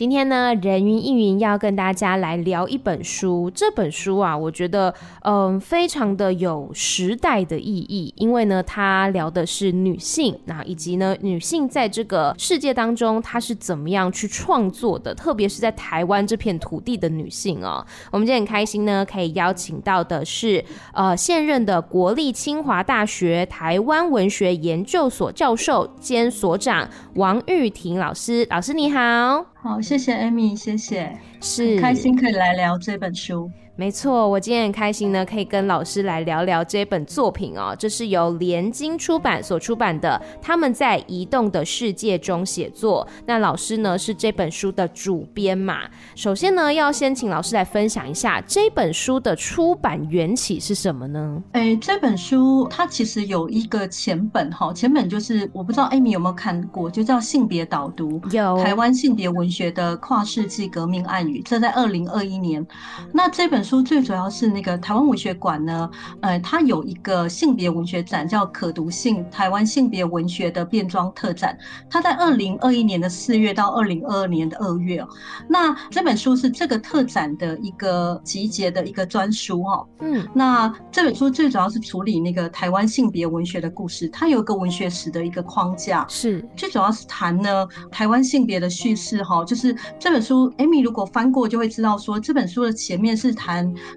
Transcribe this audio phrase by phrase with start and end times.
[0.00, 3.50] 今天呢，人云亦云要跟大家来聊一本书。
[3.54, 4.94] 这本书啊，我觉得
[5.24, 17.84] 嗯，非常的有时代的意义，因为呢，它聊的是女性，那以及呢，女性在这个世界当中，她是怎么样去创作的，特别是在台湾这片土地的女性哦。
[18.10, 26.88] 我们今天很开心呢，可以邀请到的是呃，现任的国立清华大学台湾文学研究所教授兼所长。
[27.16, 29.44] 王玉婷老师，老师你好。
[29.62, 33.50] 好，谢谢 Amy，谢谢，是开心可以来聊这本书。
[33.80, 37.74] 没错，我今天很开心呢，可以跟老师来聊聊这本作品哦。
[37.78, 43.08] 这是由联经出版所出版的《他们在移动的世界中写作》。
[43.24, 45.88] 那老师呢是这本书的主编嘛？
[46.14, 51.42] 首先呢，要先请老师来分享一下这本书的出版缘起是什么呢？
[51.52, 61.40] 哎，这本书它其实有一个前本哈，前本就是我不知道 Amy 有没有看过，就叫《性别导读》，有台湾性别文学的跨世纪革命暗语。
[61.46, 62.66] 这在二零二一年，
[63.14, 63.69] 那这本书。
[63.70, 65.88] 书最主要是那个台湾文学馆呢，
[66.22, 71.56] 呃，它有一个性别文学展，叫“可读性台湾性别文学的变装特展”。
[71.88, 75.08] 它在二零二一年的四月到二零二二年的二月哦。
[75.48, 79.86] 那这本书是这个特展的一个集结的一个专书哦。
[80.00, 89.44] 嗯，那这本书最主要是处理那个台湾性别文学的故事，它有一个文学史的一个框架，是最主要是谈呢台湾性别的叙事哈。
[89.44, 93.49] 就是这本书，Amy 如果翻过就会知道说，这本书的前面是谈。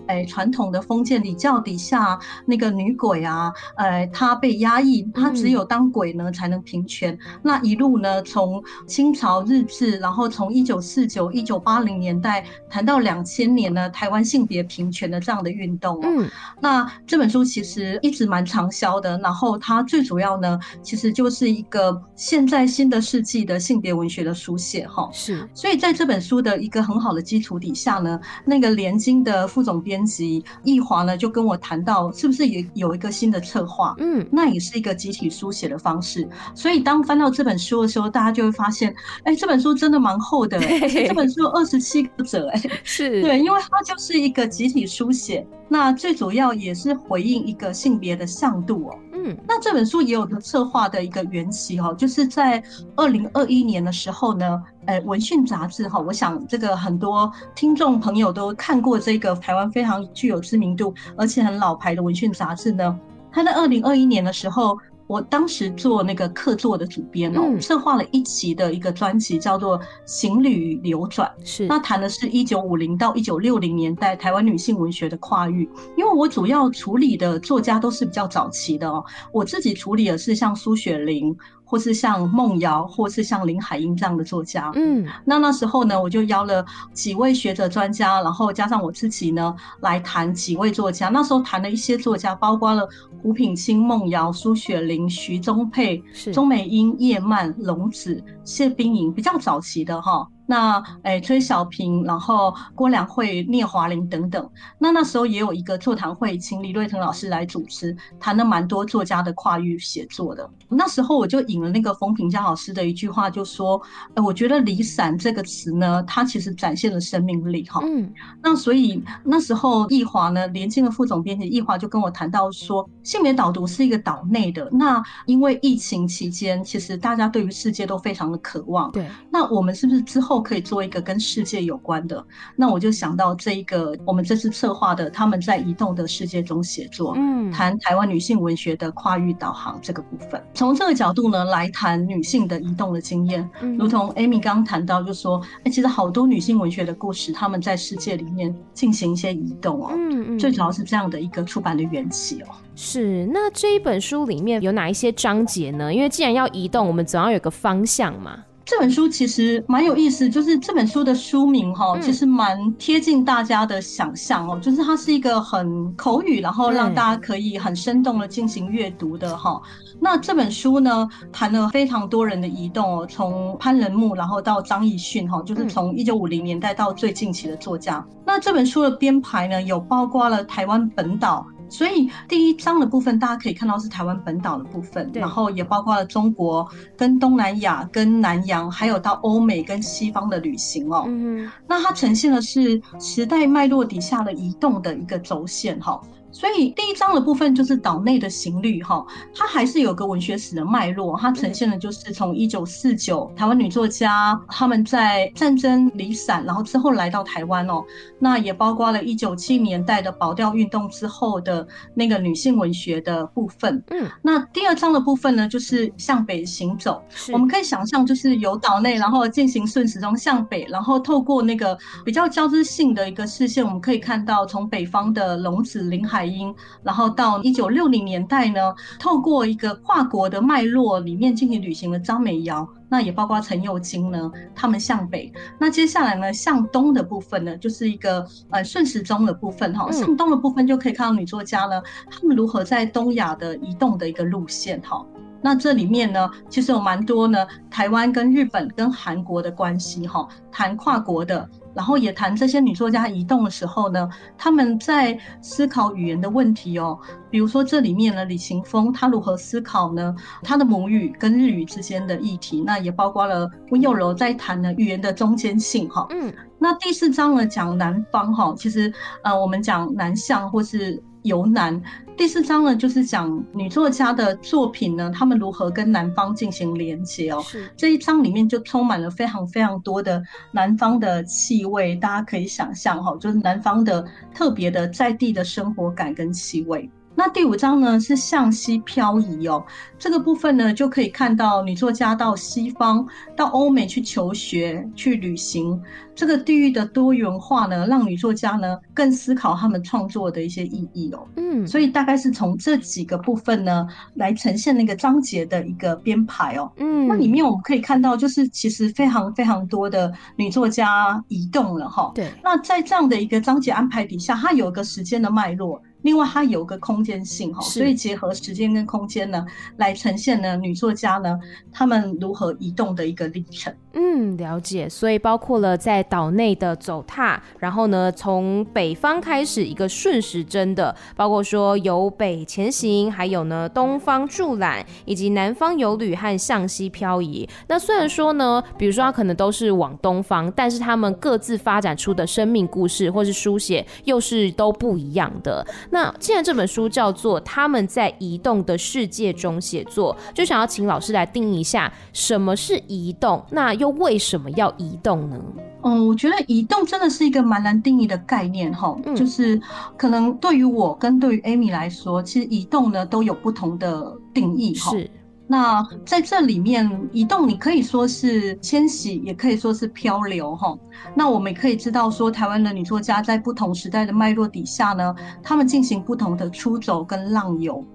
[0.08, 7.14] 哎，传统的封建礼教底下，那个女鬼啊，呃，她被压抑，她只有当鬼呢才能平权。
[7.14, 16.00] 嗯、那一路呢，从清朝日治，然后从一九四九、一九八零年代谈到两千年呢，台湾性别平权的这样的运动。
[16.04, 16.30] 嗯，
[16.62, 19.18] 那这本书其实一直蛮畅销的。
[19.20, 24.88] 然后它最主要呢，其实就是一个现在新的世纪的性别文学的书写。
[24.88, 25.48] 哈，是。
[25.54, 29.43] 所以在这本书的一个很好的基础底下呢，那个连经的。
[29.48, 33.96] 副总编辑易华呢，就跟我谈到，是不是也有一个新的策划？
[34.00, 36.28] 嗯，那也是一个集体书写的方式。
[36.56, 38.94] 所以当翻到这本书的时候，大家就会发现，
[39.24, 40.60] 哎、欸，这本书真的蛮厚的，
[40.90, 45.46] 这本书二十七个折，哎，是对，因为它就是一个集体书写。
[45.70, 48.96] 那最主要也是回应一个性别的向度哦。
[49.24, 52.62] 嗯，那这本书也有个策划的一个缘起哦，就是在
[52.96, 54.62] 二零二一年的时候呢。
[54.86, 63.00] 呃，文讯杂志哈，我想这个很多听众朋友都看过这个台湾非常具有知名度而且很老牌的文讯杂志呢。
[63.32, 64.78] 它在二零二一年的时候，
[65.08, 75.70] 我当时做那个客座的主编哦，嗯、策划了一期的一个专辑，叫做《行旅流转》，是那谈的是一九五零到一九六零年代台湾女性文学的跨域。
[75.98, 81.36] 因为我主要处理的作家都是比较早期的哦，我自己处理的是像苏雪龄。
[81.66, 86.64] 或是像梦瑶，或是像林海音这样的作家，嗯，那那时候呢，我就邀了
[86.94, 91.10] 几位学者专家，然后加上我自己呢，来谈几位作家。
[91.10, 92.88] 那时候谈了一些作家，包括了
[93.22, 96.04] 胡品清、梦瑶、苏雪玲、徐宗沛、
[96.34, 100.28] 钟美英、叶曼、龙子、谢冰莹，比较早期的哈。
[100.46, 104.50] 那诶、欸，崔小平，然后郭良慧、聂华苓等等。
[104.78, 110.50] 那那时候也有一个座谈会，请李瑞腾老师来主持，谈了蛮多作家的跨域写作的。
[110.68, 113.82] 那时候我就引了那个冯平江老师的一句话，就说
[114.16, 118.12] ：“呃，我觉得‘离散’这个词呢，它其实展现了生命力哈。”嗯。
[118.42, 124.68] 那所以那时候易华呢，联经的副总编辑易华就跟我谈到说，性别导读是一个岛内的。
[124.74, 128.92] 那因为疫情期间，其实大家对于世界都非常的渴望。
[128.92, 129.08] 对。
[129.32, 130.33] 那我们是不是之后？
[130.34, 152.48] 后可以做一个跟世界有关的，那我就想到这一个我们这次策划的，他们在移动的世界中写作，嗯，谈台湾女性文学的跨域导航这个部分，从这个角度呢来谈女性的移动的经验，嗯，如同 Amy 刚刚谈到，就说，哎，其实好多女性文学的故事，他们在世界里面进行一些移动哦，嗯嗯，最主要是这样的一个出版的缘起哦。
[152.76, 155.94] 是，那这一本书里面有哪一些章节呢？
[155.94, 158.44] 因为既然要移动，我们总要有个方向嘛。
[158.66, 169.62] 这本书其实蛮有意思，就是这本书的书名哈，其实蛮贴近大家的想象哦，就是它是一个很口语，然后让大家可以很生动的进行阅读的哈。
[170.00, 178.06] 那这本书呢，谈了非常多人的移动哦，从潘仁木，然后到张亦绚哈，就是从一九五零年代到最近期的作家。
[178.26, 191.06] 那这本书的编排呢，有包括了台湾本岛所以第一章的部分，大家可以看到是台湾本岛的部分，然后也包括了中国、跟东南亚、跟南洋，还有到欧美跟西方的旅行哦。
[191.08, 196.00] 嗯，那它呈现的是时代脉络底下的移动的一个轴线哈。
[196.34, 207.84] 所以第一章的部分就是岛内的行旅哈，它还是有个文学史的脉络，它呈现的就是从一九四九台湾女作家他们在战争离散，然后之后来到台湾哦，
[208.18, 213.82] 那也包括了一九七零年代的保钓运动之后的那个女性文学的部分。
[213.92, 217.00] 嗯，那第二章的部分呢，就是向北行走，
[217.32, 226.54] 我们可以想象就是由岛内然后进行顺时钟向北，然后透过那个比较交织性的一个视线，我们可以看到从北方的龙子林海音，
[226.84, 235.32] 然后到一九六零年代呢，透过一个跨国的脉络里面进行旅行的张美瑶，那也包括陈幼金呢，他们向北。
[235.60, 239.92] 那接下来呢，向东的部分呢，就是一个呃顺时钟的部分哈。
[239.92, 245.06] 向东的部分就可以看到女作家呢，他们如何在东亚的移动的一个路线哈。
[245.42, 251.50] 那这里面呢，其实有蛮多呢，台湾跟日本跟韩国的关系哈，谈跨国的。
[251.76, 256.98] 然后也谈这些女作家移动的时候呢，他们在思考语言的问题哦。
[257.30, 260.16] 比如说这里面呢，李行峰他如何思考呢？
[260.44, 266.06] 他的母语跟日语之间的议题，那也包括了温佑柔在谈呢语言的中间性哈。
[266.12, 266.32] 嗯，
[266.64, 271.04] 那第四章呢讲南方哈，其实呃我们讲南向或是。
[271.24, 271.82] 由南，
[272.18, 277.42] 第四章呢，就是讲女作家的作品呢，他们如何跟南方进行连接哦。
[277.42, 286.92] 是这一章里面就充满了非常非常多的南方的气味，大家可以想象哈，就是南方的特别的在地的生活感跟气味。
[287.26, 289.66] 那第五章呢是向西漂移哦，
[289.98, 295.82] 这个部分呢就可以看到女作家到西方、到欧美去求学、去旅行，
[296.14, 301.26] 这个地域的多元化呢，让女作家呢更思考他们创作的一些意义哦。
[301.38, 306.70] 嗯，所以大概是从这几个部分呢来呈现那个章节的一个编排哦。
[306.76, 312.12] 嗯，那里面我们可以看到，就是其实非常非常多的女作家移动了哈。
[312.14, 315.82] 对，那在这样的一个章节安排底下，它有一个时间的脉络。
[316.04, 319.46] 另外，它有个空间性哈，所以结合时间跟空间呢，
[319.78, 321.40] 来呈现呢女作家呢
[321.72, 323.74] 她们如何移动的一个历程。
[323.94, 324.88] 嗯，了解。
[324.90, 337.48] 所以包括了在岛内的走踏，然后呢从北方开始一个顺时针的，包括说由北前行，还有呢东方驻览，以及南方游旅和向西漂移。
[337.68, 345.66] 那虽然说呢，比如说它可能都是往东方，但是他们各自发展出的生命故事或是书写又是都不一样的。
[345.94, 355.40] 那既然这本书叫做《他们在移动的世界中写作》，就想要请老师来定义一下什么是移动，那又为什么要移动呢？
[355.84, 359.62] 嗯，我觉得移动真的是一个蛮难定义的概念哈，嗯、就是
[359.96, 364.90] 可能对于我跟对于 Amy 来说，其实移动呢都有不同的定义哈。
[364.90, 365.08] 是。
[365.54, 370.76] 那在这里面，移动你可以说是迁徙，也可以说是漂流，哈。
[371.14, 375.14] 那我们也可以知道说，台湾的女作家在不同时代的脉络底下呢，
[375.44, 377.86] 她们进行不同的出走跟浪游。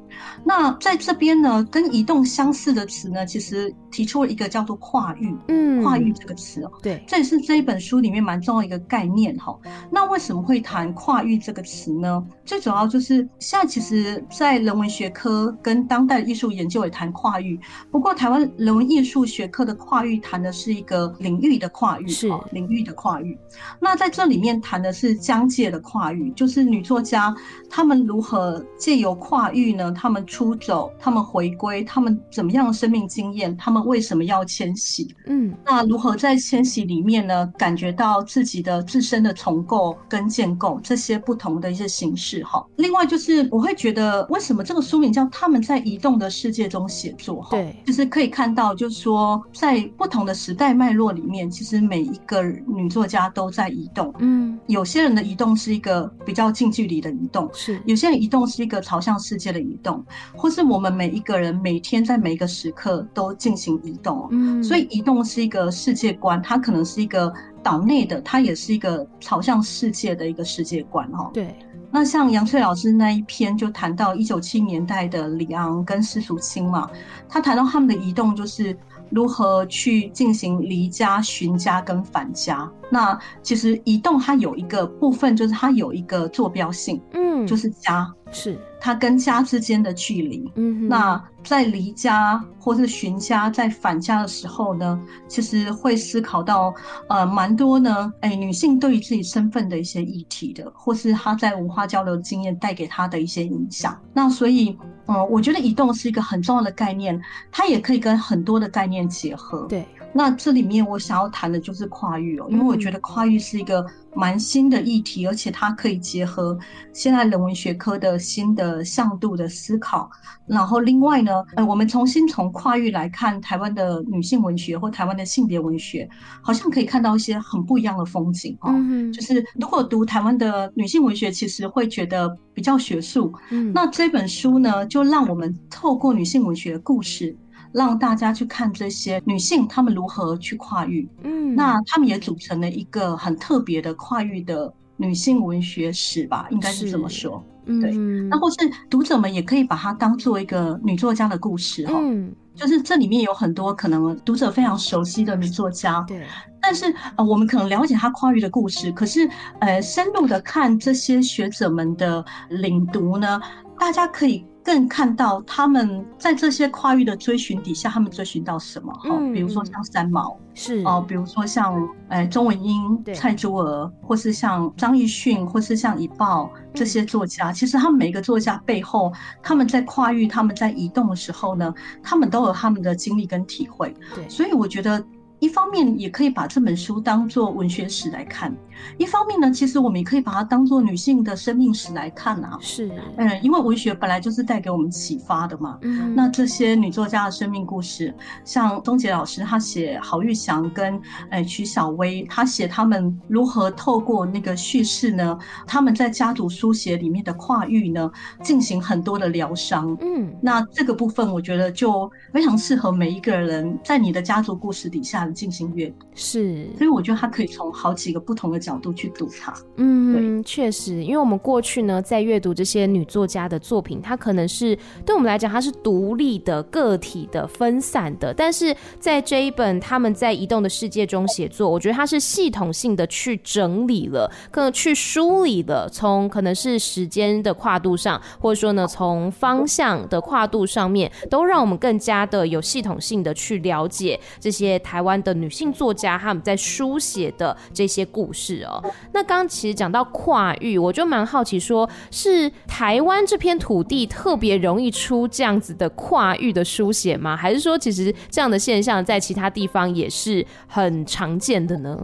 [0.45, 9.57] 那在这边呢，跟移动相似的词呢，其实提出了一个叫做跨域，嗯，跨域这个词哦，对，这也是这一本书里面蛮重要一个概念哈。
[9.91, 12.25] 那为什么会谈跨域这个词呢？
[12.45, 17.59] 最主要就是现在其实，在人文学科跟当代艺术研究也谈跨域，
[17.91, 23.39] 不过台湾人文艺术学科的跨域谈的是一个领域的跨域，是领域的跨域。
[23.81, 27.35] 那在这里面谈的是疆界的跨域，就是女作家
[27.69, 29.93] 她们如何借由跨域呢？
[30.09, 33.55] 他们出走，他们回归，他们怎么样的生命经验？
[33.59, 35.15] 他们为什么要迁徙？
[35.27, 42.43] 嗯，那如何在迁徙里面呢，感觉到自己的自身的重构跟建构这些不同的一些形式？
[42.43, 47.37] 哈，另外就是我会觉得，为什么这个书名叫《他们在移动的世界中写作》？
[47.43, 54.11] 哈，对，就是可以看到，就是说在不同的时代脉络里面，其实每一个女作家都在移动。
[54.21, 59.98] 嗯，有些人的移动是一个比较近距离的移动，是有些人移动是一个朝向世界的移动。
[60.35, 71.31] 或是我们每一个人每天在每一个时刻都进行移动，嗯，所以移动是一个世界观，它可能是一个岛内的，它也是一个朝向世界的一个世界观，哦。
[71.33, 71.55] 对。
[71.91, 76.91] 那像杨翠老师那一篇就谈到一九七年代的李昂跟施淑清嘛，
[77.27, 78.77] 他谈到他们的移动就是
[79.09, 82.71] 如何去进行离家、寻家跟返家。
[82.91, 88.07] 那其实移动它有一个部分就是它有一个坐标性，嗯，就是家。
[88.31, 96.73] 是他跟家之间的距离，嗯，那在离家或是寻家，在返家的时候呢，其实会思考到
[97.09, 103.99] 呃蛮多呢，哎，女性对于自己身份的一些议题的，或是她在文化交流经验带给她的一些影响。
[104.13, 107.21] 那所以，嗯、呃，我觉得移动是一个很重要的概念，
[107.51, 109.67] 它也可以跟很多的概念结合。
[109.69, 109.87] 对。
[110.13, 113.85] 那这里面我想要谈的就是跨域哦，因为我觉得跨域是一个
[114.15, 116.59] 蛮新的议题，而且它可以结合
[116.93, 120.11] 现在人文学科的新的向度的思考。
[120.47, 126.09] 然后另外呢，呃，我们重新从跨域来看台湾的女性文学或台湾的性别文学，
[126.43, 128.73] 好像可以看到一些很不一样的风景哦。
[129.13, 133.33] 就是如果读台湾的女性文学，其实会觉得比较学术。
[133.51, 137.37] 嗯，那这本书呢，就让我们透过女性文学的故事。
[137.73, 141.09] 让大家去看这些女性，她们如何去跨域。
[141.23, 147.45] 嗯，那她们也组成了一个很特别的跨域的女性文学史吧，应该是这么说。
[147.67, 148.57] 对，嗯、那或是
[148.89, 151.99] 读者们也可以把它当做一个女作家的故事哈。
[152.01, 156.03] 嗯，就是这里面有很多可能读者非常熟悉的女作家。
[156.09, 156.27] 对，
[156.63, 159.29] 但是呃，我们可能了解她跨域的故事，可是
[159.61, 163.39] 呃，深入的看这些学者们的领读呢，
[163.79, 164.47] 大家可以。
[164.69, 168.93] 更看到他们在这些跨域的追寻底下，他们追寻到什么？
[168.93, 179.11] 哈、嗯，比如说像三毛，是哦，比如说像呃钟文英、蔡珠儿，或是像张艺迅，或是像以豹这些作家，嗯、其实他们每个作家背后，
[179.43, 181.73] 他们在跨域、他们在移动的时候呢，
[182.03, 183.95] 他们都有他们的经历跟体会。
[184.15, 185.03] 对，所以我觉得。
[185.41, 188.53] 一方面也可以把这本书当做文学史来看，
[188.97, 192.59] 一方面呢，其实我们也可以把它当做女性的生命史来看啊。
[192.61, 195.79] 是，嗯，因为文学本来就是带给我们启发的嘛。
[195.83, 198.13] 嗯，那这些女作家的生命故事，
[198.45, 208.11] 像钟杰老师他写郝玉祥跟呃曲晓薇，他写他们如何透过那个叙事呢，他们在家族书写里面的跨域呢，
[208.43, 209.97] 进行很多的疗伤。
[210.01, 215.28] 嗯，那这个部分我觉得就非常适合每一个人在你的家族故事底下。
[215.33, 219.55] 进行阅读是，所以我觉得他可以从好几个不同的角度去读它。
[219.77, 228.33] 嗯，确实，因为我们过去呢，在阅读这些女作家的作品，它可能是对我们来讲，它是独立的、个体的、分散的。
[228.35, 248.83] 但是在这一本他们在移动的世界中写作，我觉得它是系统性的去整理了，可能去梳理了，从可能是时间的跨度上，或者说呢，从方向的跨度上面，都让我们更加的有系统性的去了解这些台湾的女性作家，他们在书写的这些故事哦。
[249.13, 257.37] 那刚刚其实讲到跨域，我就蛮好奇，说是台湾这片土地特别容易出这样子的跨域的书写吗？
[257.37, 261.97] 还是说其实这样的现象在其他地方也是很常见的呢？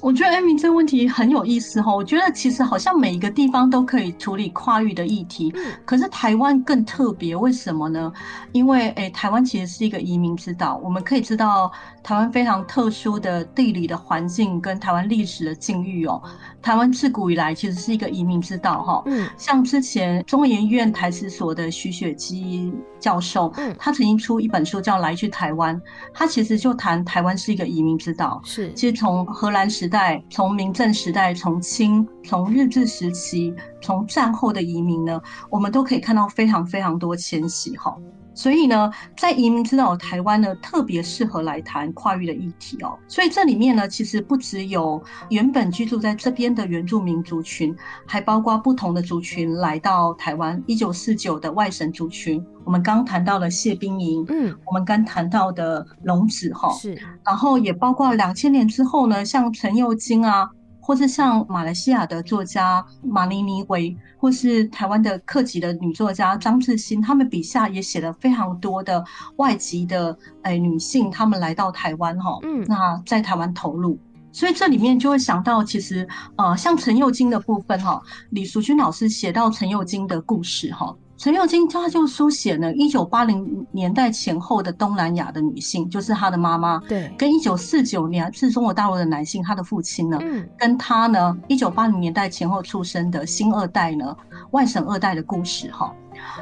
[0.00, 1.94] 我觉得 Amy 这个问题很有意思哈。
[1.94, 5.52] 我觉得其实好像每一个地方都可以处理跨域的议题，
[5.84, 8.12] 可是台湾更特别，为什么呢？
[8.52, 11.70] 因为诶，台湾其实是一个移民之岛，我们可以知道
[12.02, 16.22] 台湾非常特殊的地理的环境跟台湾历史的境遇哦。
[16.62, 19.02] 台湾自古以来其实是一个移民之岛哈。
[19.06, 25.74] 嗯，像之前中研院院台史所的徐雪姬教授，嗯，他曾经出一本书叫《来去台湾》，
[26.12, 28.40] 他其实就谈台湾是一个移民之岛。
[28.44, 37.96] 是，其实从荷兰时代，从明政时代，从清，从日治时期，从战后的移民呢，我们都可以看到非常非常多迁徙哈。
[38.36, 42.96] 所以呢，在移民之岛台湾呢，特别适合来谈跨域的议题哦。
[43.08, 47.74] 所以这里面呢，其实不只有原本居住在这边的原住民族群，
[48.04, 50.62] 还包括不同的族群来到台湾。
[50.66, 60.50] 一九四九的外省族群，我们刚谈到了谢冰莹，嗯，我们刚谈到的龙子哈，是，然后也包括两千年之后呢，像陈幼金啊。
[60.86, 73.98] 或是像马来西亚的作家马尼尼维，或是台湾的客籍的女作家张志新，他们笔下也写了非常多的外籍的诶、欸、女性，她们来到台湾哈，嗯，那在台湾投入，
[74.30, 78.00] 所以这里面就会想到，其实呃，像陈幼金的部分哈，
[78.30, 80.94] 李淑君老师写到陈幼金的故事哈。
[81.16, 94.14] 陈幼金他就书写了一九八零年代前后的东南亚的女性，就是他的妈妈，对，跟一九四九年是中国大陆的男性，他的父亲呢，嗯，跟他呢一九八零年代前后出生的新二代呢，
[94.50, 95.92] 外省二代的故事哈。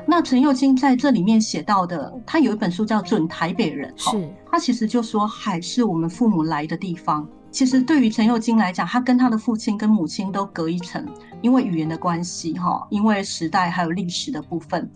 [0.07, 7.27] 那陈幼金在这里面写到的，他有一本书叫《准台北人》，是，他其实就说海是我们父母来的地方。
[7.55, 11.07] 其实对于陈幼金来讲，他跟他的父亲跟母亲都隔一层，
[11.41, 14.91] 因为语言的关系，哈，因为时代还有历史的部分。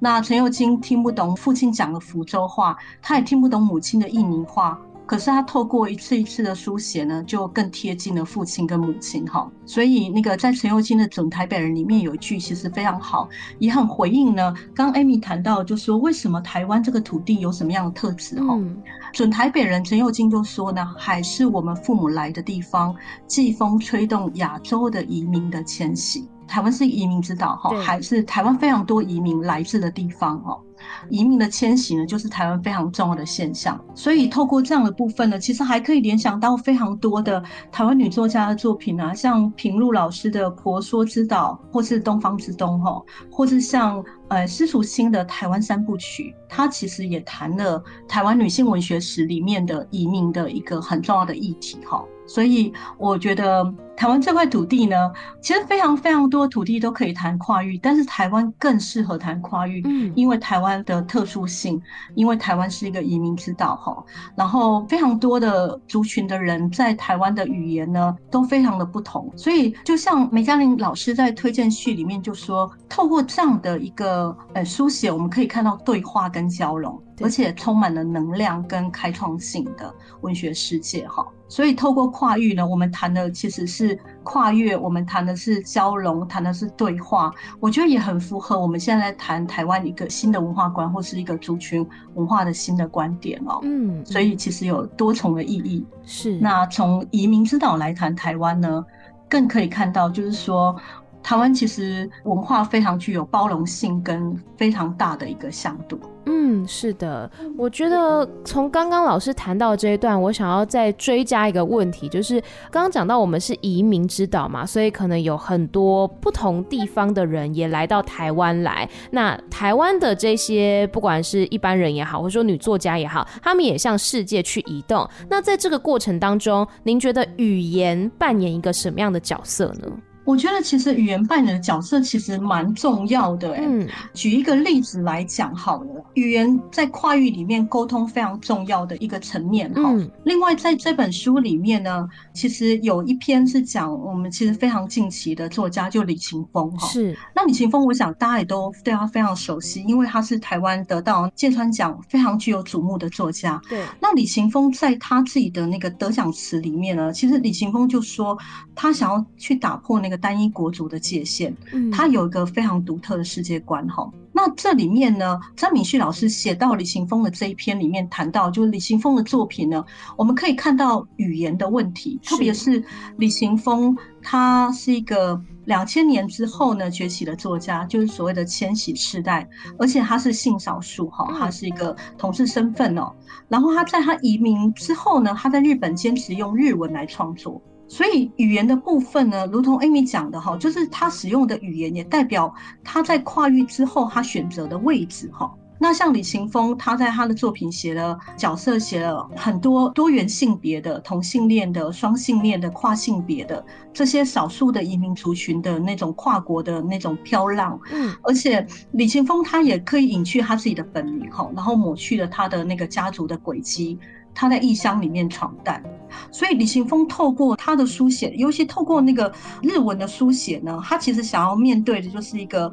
[0.00, 4.76] 那陈幼金听不懂父亲讲的福州话，他也听不懂母亲的印尼话。
[5.10, 9.50] 可是他透过一次一次的书写呢，就更贴近了父亲跟母亲哈。
[9.66, 14.54] 所以那个在陈又金的《准台北人》里面有一句其实非常好，也很回应呢。
[14.72, 18.54] 刚 Amy 谈到就说，为什么台湾这个土地有什么样的特质哈？
[18.54, 18.80] 嗯、
[19.12, 22.94] 准台北人陈又金就说呢，海是我们父母来的地方，
[23.26, 26.28] 季风吹动亚洲的移民的迁徙。
[26.46, 30.60] 台湾是移民之岛哈，还是台湾非常多移民来自的地方哦。
[31.08, 33.78] 移民的迁徙呢，就是台湾非常重要的现象。
[33.94, 52.04] 所以透过这样的部分呢，其实还可以联想到非常多的台湾女作家的作品啊，像平路老师的《婆娑之岛》，或是《东方之东》哈，或是像呃施楚新的《台湾三部曲》，它其实也谈了台湾女性文学史里面的移民的一个很重要的议题哈。
[52.26, 53.64] 所以我觉得
[53.96, 55.10] 台湾这块土地呢，
[55.40, 61.80] 其实非常非常多土地都可以谈跨域，但是台湾更适合谈跨域，嗯，因为台湾的特殊性，
[62.14, 77.00] 因为台湾是一个移民之岛哈，然后非常多的族群的人在台湾的语言呢都非常的不同，所以就像梅嘉玲老师在推荐序里面就说，透过这样的一个呃书写，我们可以看到对话跟交融。
[77.20, 87.32] 而且充满了能量跟开创性的文学世界哈，所以透过跨域呢，我们谈的其实是跨越，我们谈的是交融，谈的是对话。
[87.58, 93.60] 我觉得也很符合我们现在在谈台湾一个新的文化观，或是一个族群文化的新的观点哦。
[93.62, 95.84] 嗯，所以其实有多重的意义。
[96.04, 96.38] 是。
[96.38, 98.84] 那从移民之岛来谈台湾呢，
[99.28, 100.74] 更可以看到，就是说。
[101.22, 105.98] 台湾其实文化非常具有包容性跟非常大的一个向度。
[106.26, 118.88] 嗯，是的，我觉得从刚刚老师谈到这一段，我想要再追加一个问题，就是刚刚讲到我们是移民之岛嘛，所以可能有很多不同地方的人也来到台湾来。
[119.10, 125.08] 那台湾的这些不管是一般人也好，或者说女作家也好，他们也向世界去移动。
[125.28, 129.88] 那在这个过程当中，您觉得语言扮演一个什么样的角色呢？
[130.24, 139.82] 我觉得其实语言扮演的角色其实蛮重要的，欸，嗯，举一个例子来讲好了，语言在跨域里面沟通非常重要的一个层面哈。
[139.86, 146.86] 嗯，另外在这本书里面呢，其实有一篇是讲我们其实非常近期的作家，就李勤峰哈。
[146.86, 147.16] 是。
[147.34, 153.60] 那李勤峰，我想大家也都对他非常熟悉，因为他是台湾得到芥川奖非常具有瞩目的作家。
[153.68, 153.82] 对。
[154.00, 158.38] 那李勤峰在他自己的那个得奖词里面呢，其实李勤峰就说
[158.76, 160.09] 他想要去打破那个。
[160.10, 161.54] 一个单一国族的界限，
[161.92, 164.10] 他有一个非常独特的世界观哈。
[164.32, 169.84] 那这里面呢，张敏旭老师写到李行峰的这一篇里面谈到，就是李行峰的作品呢，
[170.16, 172.82] 我们可以看到语言的问题，特别是
[173.18, 183.12] 李行峰，他是一个两千年之后呢崛起的作家，就是所谓的千禧世代，而且他是性少数哈，他是一个同志身份哦。
[183.48, 187.62] 然后他在他移民之后呢，他在日本坚持用日文来创作。
[187.90, 195.52] 所以语言的部分呢，如同 Amy 讲的哈，就是他使用的语言也代表他在跨域之后他选择的位置哈。
[195.82, 207.80] 那像李琴峰，他在他的作品写了角色，写了很多多元性别的、同性恋的、双性恋的、跨性别的这些少数的移民族群的那种跨国的那种飘浪。
[207.90, 213.98] 嗯，而且李琴峰他也可以隐去他自己的本名哈，然后抹去了他的那个家族的轨迹。
[214.32, 215.82] 他在异乡里面闯荡，
[216.30, 222.72] 所以李行峰透过他的书写，尤其透过那个日文的书写呢，他其实想要面对的就是一个。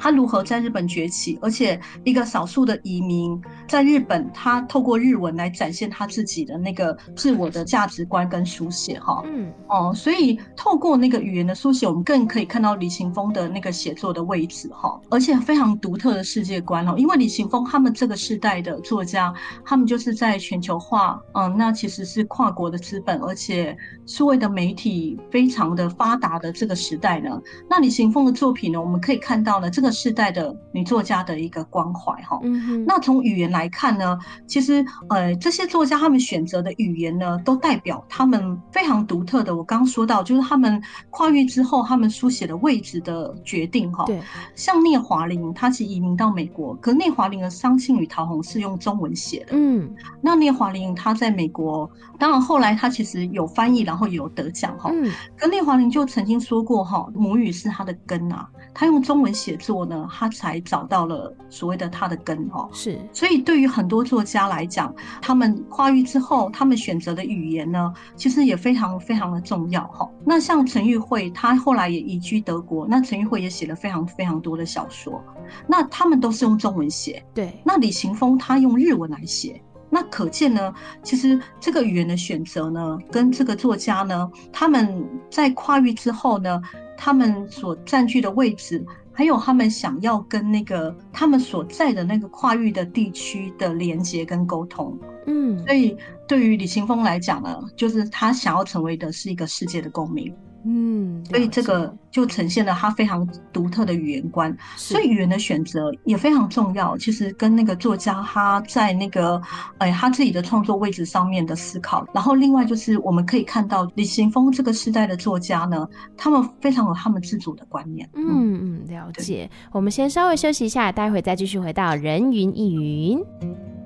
[0.00, 19.34] 他如何在日本崛起，而且一个少数的移民在日本，他透过日文来展现他自己的那个自我的价值观跟书写，哈，嗯，哦，所以透过那个语言的书写，我们更可以看到李行峰的那个写作的位置，哈，而且非常独特的世界观，哦，因为李行峰他们这个时代的作家，
[19.64, 29.87] 他们就是在全球化，嗯，那其实是跨国的资本，而且数位的媒体非常的发达的这个时代呢，那李行峰的作品呢，我们可以看到呢，这个。
[29.90, 32.40] 世代的女作家的一个关怀哈，
[32.86, 39.54] 那从语言来看呢，其实呃这些作家他们选择的语言呢，都代表他们非常独特的。
[39.56, 44.04] 我刚刚说到，就是他们跨越之后，他们书写的位置的决定哈。
[44.04, 44.20] 对，
[44.54, 49.52] 像聂华苓，他其实移民到美国，可聂华苓的《伤心与桃红》是用中文写的。
[49.52, 49.88] 嗯，
[50.20, 54.90] 那聂华苓他在美国，当然后来他其实有翻译，然后也有得奖哈。
[54.92, 59.77] 嗯，可聂华苓就曾经说过哈，母语是他的根啊，他用中文写作。
[59.86, 70.08] 呢，他才找到了所谓的他的根哦，是，所以对于很多作家来讲，他们跨域之后，他们选择的语言呢，其实也非常非常的重要哈。
[70.24, 75.22] 那像陈玉慧，他后来也移居德国，那陈玉慧也写了非常非常多的小说，
[75.66, 77.52] 那他们都是用中文写，对。
[77.64, 79.60] 那李行峰他用日文来写。
[79.90, 86.60] 那可见呢，其实这个语言的选择呢，跟这个作家呢，他们在跨域之后呢，
[86.94, 88.84] 他们所占据的位置，
[89.18, 95.96] 还有他们想要跟那个他们所在的那个跨域的地区的连接跟沟通，嗯，所以
[96.28, 100.32] 对于李青峰来讲呢，就是他想要成为的是一个世界的公民。
[100.64, 106.96] 嗯，所以这个就呈现了他非常独特的语言观，所以语言的选择也非常重要。
[106.98, 109.40] 其实跟那个作家他在那个
[109.78, 118.08] 哎他自己的创作位置上面的思考，然后另外就是我们可以看到李行峰这个时代的作家呢，他们非常有他们自主的观念。
[118.14, 119.48] 嗯嗯，了解。
[119.72, 123.77] 我们先稍微休息一下，待会再继续回到人云亦云。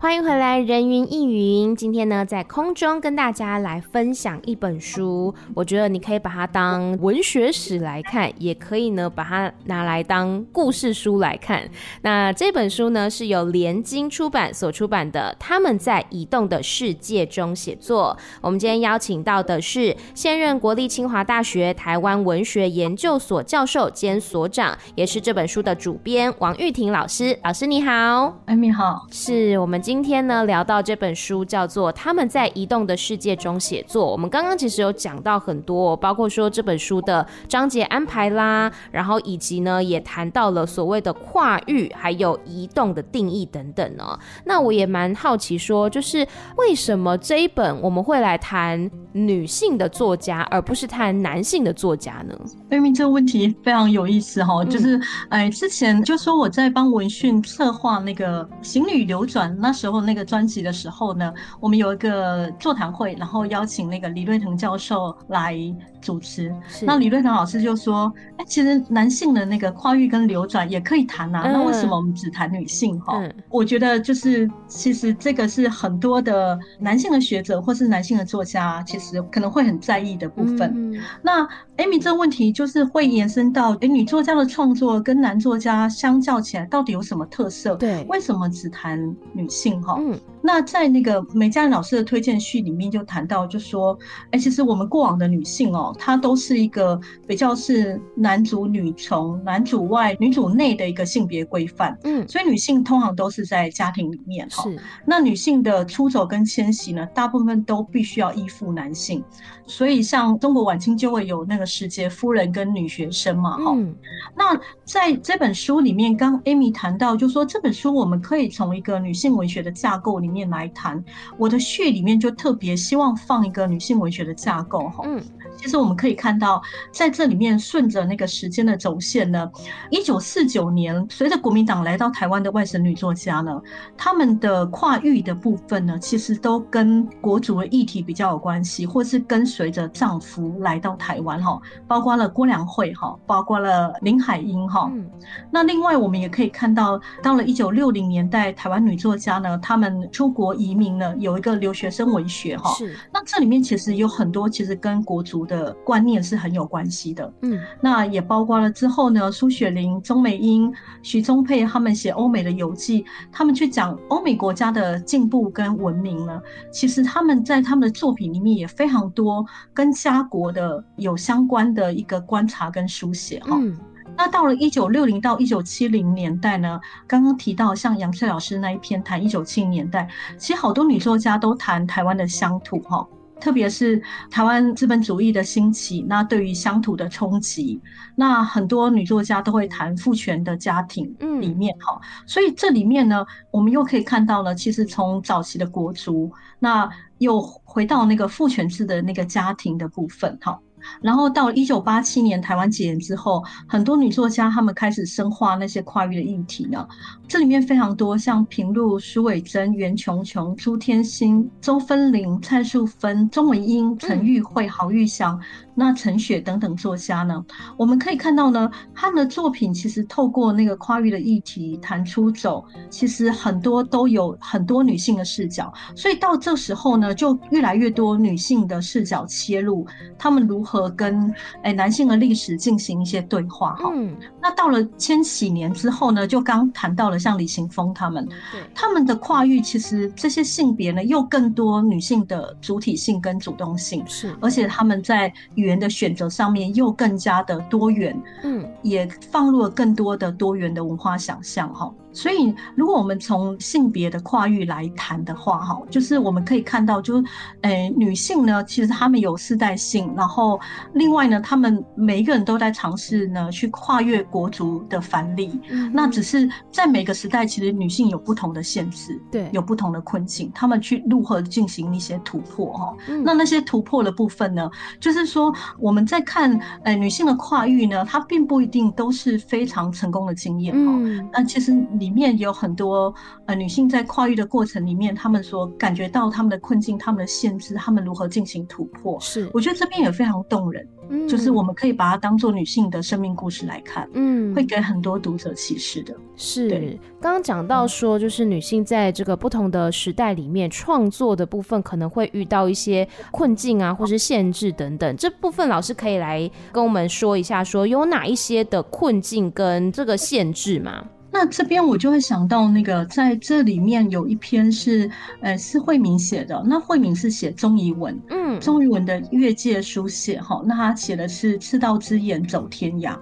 [0.00, 1.74] 欢迎回来，人云亦云。
[1.74, 5.34] 今天呢，在空中跟大家来分享一本书。
[5.54, 11.68] 我觉得你可以把它当文学史来看，也可以呢把它拿来当故事书来看。
[12.02, 18.16] 那这本书呢，是由联经出版所出版的《他们在移动的世界中写作》。
[18.40, 27.36] 我们今天邀请到的是现任国立清华大学台湾文学研究所教授兼所长，也是这本书的主编王玉婷老师。
[27.42, 29.82] 老师你好，哎你好，是我们。
[29.88, 34.04] 今天呢，聊到这本书叫做《他们在移动的世界中写作》。
[34.10, 44.04] 我们刚刚其实有讲到很多，包括说这本书的章节安排啦，然后以及呢也谈到了所谓的跨域还有移动的定义等等呢。
[44.44, 46.18] 那我也蛮好奇说，就是
[46.58, 52.38] 为什么这一本我们会来谈女性的作家，而不是谈男性的作家呢？
[52.68, 59.77] 明明这个问题非常有意思哈，就是哎，之前就说我在帮文讯策划那个《行旅流转》那。
[59.78, 65.56] 时候那个专辑的时候呢，我们有一个座谈会，然后邀请那个李瑞腾教授来
[66.00, 66.54] 主持。
[66.82, 73.00] 那李瑞腾老师就说：“哎、欸，其实男性的那个跨域跟流转也可以谈啊，嗯、那为什么我们只谈女性？
[73.00, 80.72] 哈、嗯，我觉得就是其实这个是很多的男性的学者或是男性的作家，其实可能会很在意的部分。
[80.74, 81.46] 嗯、那
[81.78, 87.74] Amy 这个问题就是会延伸到，哎、欸，女作家的创作跟男作家相较起来，到底有什么特色？
[87.76, 88.98] 对，为什么只谈
[89.32, 89.78] 女性？
[89.98, 101.96] 嗯，那在那个梅佳纶老师的推荐序里面就谈到，就说，哎、欸，其实我们过往的女性哦，她都是一个比较是男主女从、男主外女主内的一个性别规范。
[102.04, 104.62] 嗯，所以女性通常都是在家庭里面哈。
[104.62, 109.22] 是，那女性的出走跟迁徙呢，大部分都必须要依附男性。
[109.68, 113.72] 所以像中国晚清就会有那个时节夫人跟女学生嘛哈。
[113.76, 113.94] 嗯，
[114.34, 119.58] 那在这本书里面，刚 Amy 谈到，就说这本书我们可以从一个女性文学。
[119.58, 121.04] 的架构里面来谈，
[121.36, 125.02] 我的序里面就特别希望放一个女性文学的架构哈。
[125.04, 125.20] 嗯，
[125.56, 129.50] 其实我们可以看到，在这里面顺着那个时间的走线呢，
[129.90, 133.60] 一九四九年，随着国民党来到台湾的外省女作家呢，
[133.96, 144.88] 他们的跨域的部分呢，其实都跟国族的议题比较有关系，或是跟随着丈夫来到台湾哈，包括了郭良惠哈，包括了林海音哈。
[144.94, 145.04] 嗯，
[145.50, 149.58] 那另外我们也可以看到，到了一九六零年代，台湾女作家呢。
[149.58, 152.70] 她们出国移民呢，有一个留学生文学哈。
[152.74, 152.96] 是。
[153.12, 157.32] 那这里面其实有很多，其实跟国族的观念是很有关系的。
[157.42, 157.58] 嗯。
[157.80, 166.40] 那也包括了之后呢，苏雪玲、钟美英、徐宗沛他们写欧美的游记，他们去讲欧美国家的进步跟文明呢。
[166.70, 173.56] 其实他们在他们的作品里面也非常多跟家国的有相关的一个观察跟书写哈。
[173.60, 173.78] 嗯。
[174.16, 183.06] 那到了一九六零到一九七零年代呢，刚刚提到像杨翠老师那一篇谈一九七零年代，其实好多女作家都谈台湾的乡土哈，
[183.40, 187.80] 特别是台湾资本主义的兴起，那对于乡土的冲击，
[188.16, 197.40] 那很多女作家都会谈父权的家庭里面哈，嗯、所以这里面呢，我们又可以看到了，其实从早期的国族，那又
[197.78, 200.58] 回到那个父权制的那个家庭的部分哈。
[201.00, 206.84] 然后到一九八七年台湾解严之后，很多女作家她们开始深化那些跨域的议题呢。
[207.28, 215.40] 这里面非常多，像平路、苏伟珍、袁琼琼、朱天心、周芬玲、蔡淑芬、钟文英、陈玉慧、郝玉祥。
[215.78, 217.44] 那陈雪等等作家呢，
[217.76, 229.84] 我们可以看到呢，他们的作品其实透过那个跨域的议题谈出走，其实很多都有很多女性的视角，所以到这时候呢，就越来越多女性的视角切入，
[230.16, 230.68] 他们如何。
[230.68, 233.90] 何跟诶男性的历史进行一些对话哈。
[233.94, 251.92] 嗯，那到了千禧年之后呢，就刚谈到了像李行峰他们，对，他们的跨域其实这些性别呢又更多女性的主体性跟主动性，是，而且他们在语言的选择上面又更加的多元，嗯，也放入了更多的多元的文化想象哈。
[252.12, 257.24] 所以，如果我们从性别的跨域来谈的话，哈，就是我们可以看到，就是，
[257.62, 260.58] 诶，女性呢，其实她们有世代性，然后
[260.94, 265.60] 另外呢，她们每一个人都在尝试呢去跨越国族的藩篱。
[265.70, 272.96] 嗯，那只是在每个时代，其实女性有不同的限制，对，有不同的困境，她们去如何进行一些突破，哈。
[273.22, 274.68] 那那些突破的部分呢，
[274.98, 280.92] 就是说我们在看，诶，女性的跨域呢，它并不一定都是非常成功的经验，哈。
[281.32, 282.07] 那其实你。
[282.08, 289.20] 里面有很多呃女性在跨域的过程里面，她们所感觉到她们的困境、她们的限制，她们如何进行突破。
[289.20, 290.88] 是，我觉得这边也非常动人。
[291.10, 294.08] 嗯，就是我们可以把它当做女性的生命故事来看。
[294.14, 296.14] 嗯，会给很多读者启示的。
[296.36, 305.16] 是，刚刚讲到说，就是女性在这个不同的时代里面创作的部分，可能会遇到一些困境啊，或是限制等等。
[305.16, 311.04] 这部分老师可以来跟我们说一下，说有哪一些的困境跟这个限制吗？
[311.30, 315.10] 那这边我就会想到那个，在这里面有一篇是，
[315.40, 316.62] 呃，是慧敏写的。
[316.66, 320.62] 那慧敏是写钟仪文，嗯，钟仪文的越界书写哈。
[320.64, 323.16] 那他写的是赤道之眼走天涯。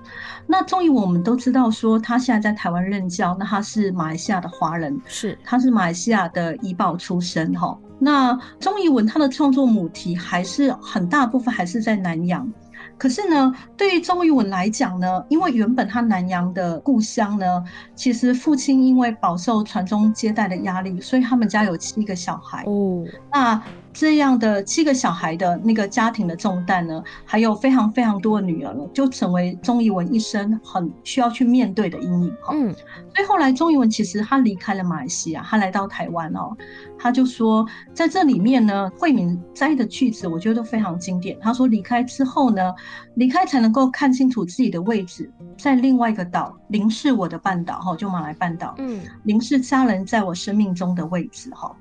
[0.46, 7.76] 那钟仪文我们都知道说，他现在在台湾任教，那他是马来西亚的华人，是，他是马来西亚的怡保出身哈。
[7.98, 12.48] 那钟仪文他的创作母题还是很大部分还是在南洋。
[12.98, 22.64] 可是呢，对于周渝文来讲呢，因为原本他南洋的故乡呢，其实父亲因为饱受传宗接代的压力，所以他们家有七个小孩。
[22.66, 23.62] 哦，那。
[23.98, 32.52] 这样的七个小孩的那个家庭的重担呢，还有非常非常多的女儿呢，就成为钟怡文一生很需要去面对的阴影哈。
[32.52, 32.70] 嗯，
[33.14, 36.54] 所以后来钟怡文其实他离开了马来西亚，他来到台湾哦，
[36.98, 41.38] 他就说在这里面呢，慧敏摘的句子我觉得都非常经典。
[41.40, 42.74] 他说离开之后呢，
[43.14, 51.74] 离开才能够看清楚自己的位置，在另外一个岛，凝视我的半岛哈，就马来半岛，嗯，凝视家人在我生命中的位置哈。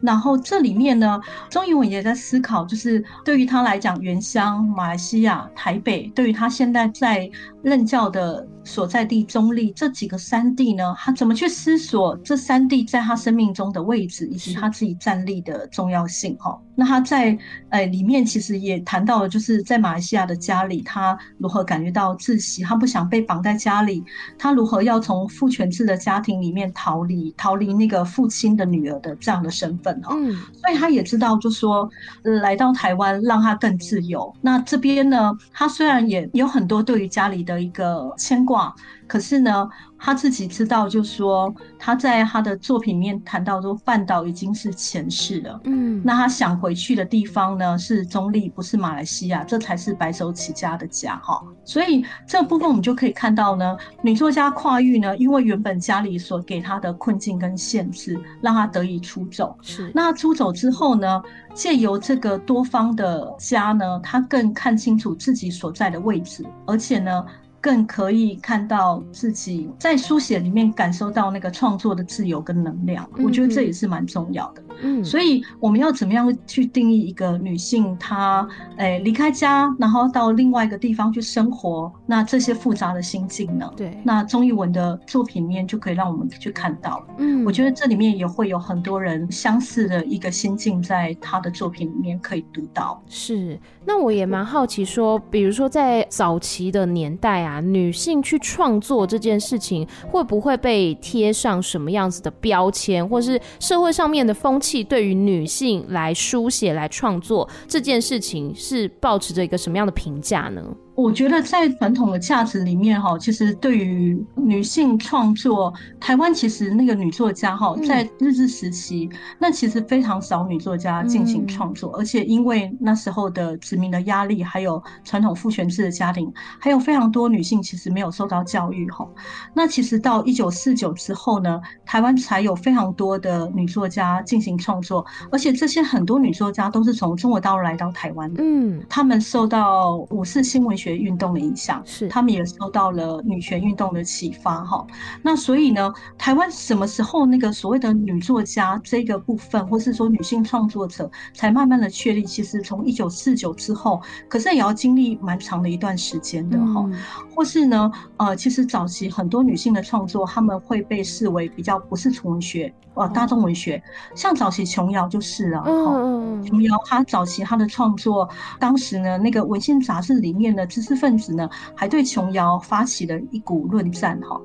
[0.00, 7.30] 然后这里面呢，钟仪文也在思考，就是对于他来讲，原乡马来西亚台北，对于他现在在
[7.62, 16.36] 任教的所在地中立这几个三地呢，他怎么去思索这三地在他生命中的位置，以及他自己站立的重要性？
[16.38, 16.60] 哈。
[16.78, 17.36] 那他在
[17.70, 24.04] 呃里面其实也谈到了，就是在马来西亚的家里，他如何感觉到窒息，他不想被绑在家里，
[24.38, 30.14] 他如何要从父权制的家庭里面逃离，逃离那个父亲的女儿的这样的身份哈。
[30.16, 31.88] 嗯，所以他也知道，就说
[32.22, 34.34] 来到台湾让他更自由。
[34.40, 38.74] 那这边呢，他虽然也有很多对于家里的一个牵挂，
[39.06, 39.68] 可是呢。
[39.98, 45.58] 他自己知道，就说他在他的作品里面谈到说，半岛已经是前世了。
[45.64, 51.42] 嗯，那他想回去的地方呢，是中立，不是马来西亚，这才是白手起家的家哈。
[51.64, 59.56] 所以这部分我们就可以看到呢，女作家跨域呢，因为原本家里所给她的困境跟限制，让她得以出走。
[59.62, 61.22] 是，那出走之后呢，
[61.54, 67.24] 借由这个多方的家呢，她更看清楚自己所在的位置，而且呢。
[67.66, 74.62] 更可以看到自己在书写里面感受到那个创作的自由跟能量，我觉得这也是蛮重要的。
[74.82, 77.96] 嗯，所以我们要怎么样去定义一个女性？
[77.98, 83.70] 她诶离开家，然后到另外一个地方去生活，那这些复杂的心境呢？
[83.76, 87.04] 对，那钟义文的作品里面就可以让我们去看到。
[87.18, 93.02] 嗯，我觉得这里面也会有很多人相似的一个心境，在他的作品里面可以读到。
[93.08, 97.60] 是，那我也蛮好奇说，比如说在早期的年代啊。
[97.66, 110.62] 女性去创作这件事情，会不会被贴上什么样子的标签，或是社会上面的风气对于女性来书写、来创作这件事情，是保持着一个什么样的评价呢？
[110.96, 129.06] 我觉得在传统的价值里面，哈，其实对于女性创作，台湾其实那个女作家，哈，在日治时期，那其实非常少女作家进行创作，而且因为那时候的殖民的压力，还有传统父权制的家庭，还有非常多女性其实没有受到教育，哈。
[129.52, 140.85] 那其实到一九四九之后呢，台湾才有非常多的女作家进行创作，而且这些很多女作家都是从中国大陆来到台湾的，嗯，她们受到五四新文学。
[140.86, 144.86] 学运动的影响，是他们也受到了女权运动的启发哈。
[145.20, 152.24] 那所以呢，台湾什么时候那个所谓的女作家这个部分，或是说女性创作者，才慢慢的确立？
[152.24, 156.84] 其实从一九四九之后，可是也要经历蛮长的一段时间的哈。
[156.86, 156.94] 嗯、
[157.34, 163.82] 或是呢，呃，其实早期很多女性的创作，他们会被视为比较不是纯文学，呃，大众文学，
[164.14, 174.38] 像早期琼瑶就是啊，嗯，琼瑶她早期她的创作，当时呢，那个文献杂志里面的知识分子呢，还对琼瑶发起了一股论战哈。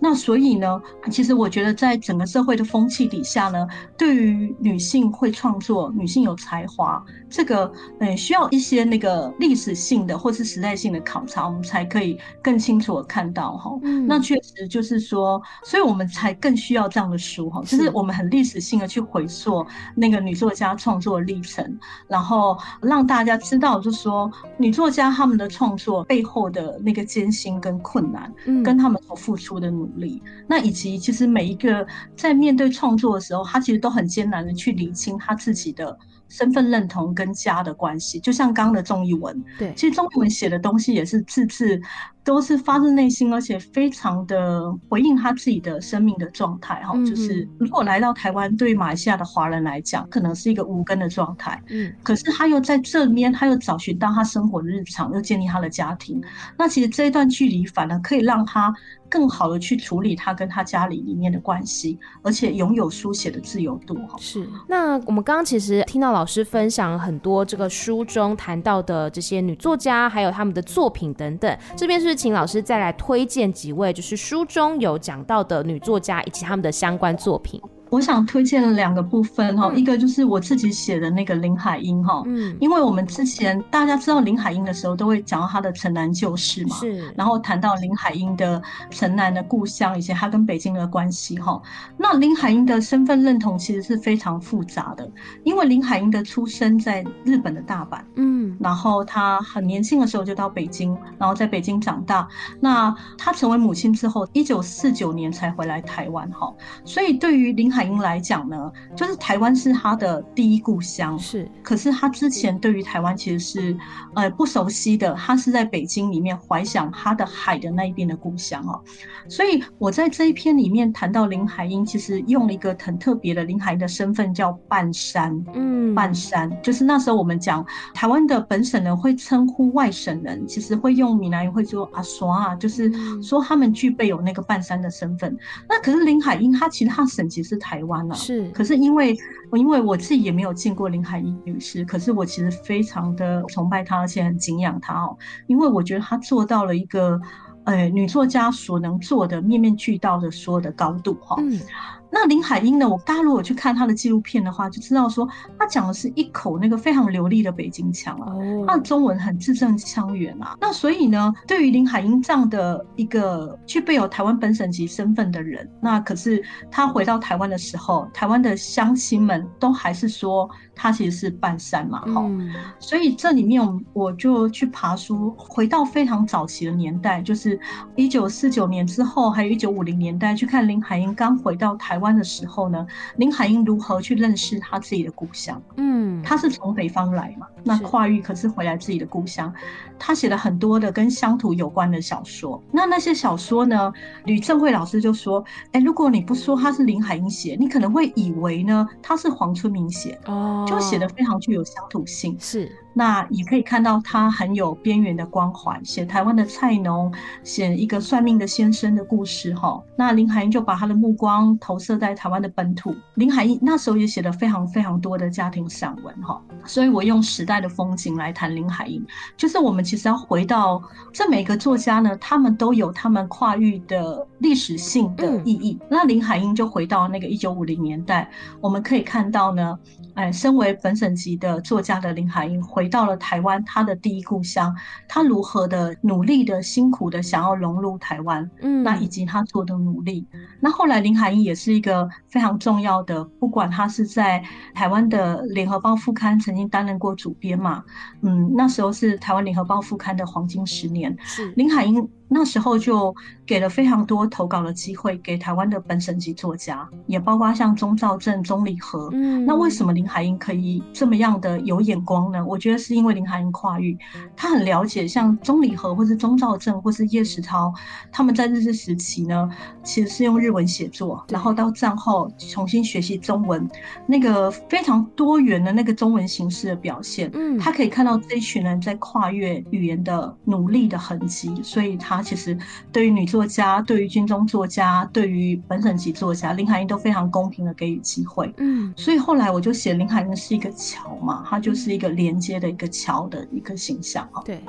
[0.00, 3.64] 那所以呢，其实我觉得在整个社会的风气底下呢，
[3.96, 13.70] 对于女性会创作、女性有才华，这个嗯，需要一些那个历史性的或是时代性的考察，我们才可以更清楚的看到哈。
[13.84, 31.86] 嗯，那确实就是说，所以我们才更需要这样的书哈，就是我们很历史性的去回溯那个女作家创作的历程，然后让大家知道，就是说女作家她们的创作背后的那个艰辛跟困难，嗯，跟他们所付出的努力，那以及其实每一个
[32.16, 35.96] 在面对创作的时候，他其实都很艰难的去理清他自己的。
[36.28, 41.80] 身份认同跟家的关系，就像刚刚的钟逸文，对，其实钟逸文写的东西也是字字
[42.26, 46.92] 都是发自内心，而且非常的回应他自己的生命的状态哈。
[47.04, 56.20] 就是如果来到台湾，对马来西亚的华人来讲，可能是一个无根的状态，嗯，可是他又在这边，他又找寻到他生活的日常，又建立他的家庭。
[56.58, 58.74] 那其实这一段距离，反而可以让他
[59.08, 64.16] 更好的去处理他跟他家里里面的关系，而且拥有书写的自由度哈。
[64.18, 64.44] 是。
[64.66, 71.56] 那我们刚刚其实听到老师分享了很多这个书中谈到的这些女作家，还有他们的作品等等。
[71.76, 77.60] 这边是请老师再来推荐几位，就是书中有讲到的女作家以及他们的相关作品。
[77.90, 91.60] 我想推荐两个部分哈，一个就是我自己写的那个林海音哈，嗯，因为我们之前大家知道林海音的时候，都会讲到她的城南旧事嘛，是，然后谈到林海音的城南的故乡以及她跟北京的关系哈。
[91.96, 95.08] 那林海音的身份认同其实是非常复杂的，
[95.44, 102.26] 因为林海音的出生在日本的大阪，嗯，然后她很年轻的时候就到北京，然后在北京长大。
[102.60, 106.52] 那她成为母亲之后，一九四九年才回来台湾哈，
[106.84, 111.46] 所以对于林海英来讲呢，就是台湾是他的第一故乡，是。
[111.62, 113.76] 可是他之前对于台湾其实是
[114.14, 118.80] 呃不熟悉的，他是在北京里面怀想他的海的那一边的故乡哦。
[119.28, 127.62] 所以我在这一篇里面谈到林海英，其实用了一个很特别的林海英的身份叫半山，嗯，半山就是那时候我们讲
[127.92, 132.90] 台湾的本省人会称呼外省人，其实会用闽南语会说阿刷啊，就是
[133.22, 135.36] 说他们具备有那个半山的身份。
[135.68, 138.48] 那可是林海英他其实他省级是台湾了，是。
[138.50, 139.16] 可是因为
[139.54, 145.16] 因为我自己也没有见过林海音女士，可是我其实非常的崇拜她，而且很敬仰她哦，
[145.48, 147.20] 因为我觉得她做到了一个
[147.64, 151.34] 呃女作家所能做的面面俱到的所有的高度哈。
[151.40, 151.60] 嗯
[152.10, 152.88] 那林海音呢？
[152.88, 158.32] 我大家如果去看她的纪录片的话，就知道说她讲的是一口那个非常流利的北京腔啊，
[158.66, 160.56] 她的中文很字正腔圆啊。
[160.60, 172.54] 那所以呢，对于林海音这样的一个具备有台湾本省籍身份的人，那可是她回到台湾的时候，台湾的乡亲们都还是说她其实是半山嘛，哈、嗯。
[172.78, 173.60] 所以这里面
[173.92, 177.58] 我就去爬书，回到非常早期的年代，就是
[177.96, 182.06] 一九四九年之后，还有一九五零年代，去看林海音刚回到台湾。
[182.06, 185.60] 湾的时候呢，林海音如何去认识他自己的故乡？
[185.76, 189.52] 嗯，他是从北方来嘛，那跨域可是回来自己的故乡。
[189.98, 192.62] 他写了很多的跟乡土有关的小说。
[192.70, 193.92] 那那些小说呢，
[194.24, 200.16] 吕正慧老师就说：“哎、欸，如果你不说他是林海音写，你可能会以为呢他是黄春明写。
[200.26, 202.36] 哦，就写的非常具有乡土性。
[202.38, 207.12] 是。”那也可以看到他很有边缘的光环，写台湾的菜农，
[207.44, 209.78] 写一个算命的先生的故事哈。
[209.96, 212.96] 那林海音就把他的目光投射在台湾的本土。
[213.16, 216.40] 林海音那时候也写了非常非常多的家庭散文哈。
[216.64, 219.04] 所以我用时代的风景来谈林海音，
[219.36, 220.82] 就是我们其实要回到
[221.12, 225.76] 这每个作家呢，他们都有他们跨域的历史性的意义。
[225.82, 229.78] 嗯、那林海音就回到那个一九五零年代，我们可以看到呢，
[230.16, 232.86] 哎，身为本省籍的作家的林海音回。
[232.86, 234.72] 回到了台湾，他的第一故乡，
[235.08, 240.24] 他如何的努力的、辛苦的想要融入台湾，嗯，那以及他做的努力。
[240.60, 244.40] 那后来林海音也是一个非常重要的，不管他是在
[244.72, 247.82] 台湾的《联合报》副刊曾经担任过主编嘛，
[248.22, 251.12] 嗯，那时候是台湾《联合报》副刊的黄金十年。
[251.24, 253.14] 是林海音那时候就
[253.46, 259.08] 给了非常多投稿的机会给台湾的本省籍作家，也包括像钟兆正、钟礼和。
[259.12, 262.44] 嗯，那为什么林海音可以这么样的有眼光呢？
[262.44, 263.96] 我觉得是因为林海音跨域，
[264.34, 267.72] 他很了解像钟礼和或是钟兆正或是叶石涛，
[268.10, 269.48] 他们在日治时期呢，
[269.84, 273.68] 其实是用日文写作，然后到战后重新学习中文，
[274.04, 277.30] 那个非常多元的那个中文形式的表现。
[277.34, 282.15] 嗯，他可以看到这一群人在跨越语言的努力的痕迹，所以他。
[282.16, 282.56] 他其实
[282.90, 288.52] 对于女作家、对于军中作家、对于本省籍作家，林海音都非常公平的给予机会。
[288.56, 294.42] 嗯，所以后来我就写林海音是一个桥嘛，他就是一个连接的一个桥的一个形象哈。
[294.44, 294.60] 对。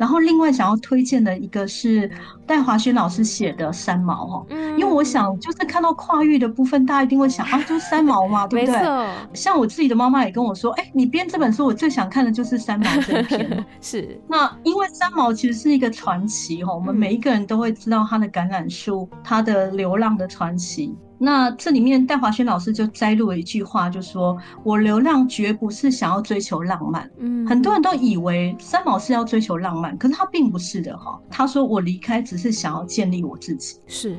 [0.00, 2.10] 然后另外想要推荐的一个是
[2.46, 9.08] 戴华轩老师写的《三毛》哈，嗯，因为我想就是看到跨域的部分，大家一定会想啊，就是三毛嘛， 对不对？
[9.34, 13.66] 像我自己的妈妈也跟我说，哎，你编这本书，我最想看的就是三毛这一篇。
[13.82, 14.18] 是。
[14.26, 20.96] 那因为三毛其实是一个传奇哈，我们每一个人都会知道他的橄榄树，他的流浪的传奇。
[21.22, 31.20] 那这里面戴华轩老师就摘录了一句话，就说：“我流浪绝不是想要追求浪漫。”嗯，很多人都以为三毛是要追求浪漫，可是他并不是的哈。
[31.28, 34.16] 他说：“我离开只是想要建立我自己。”是，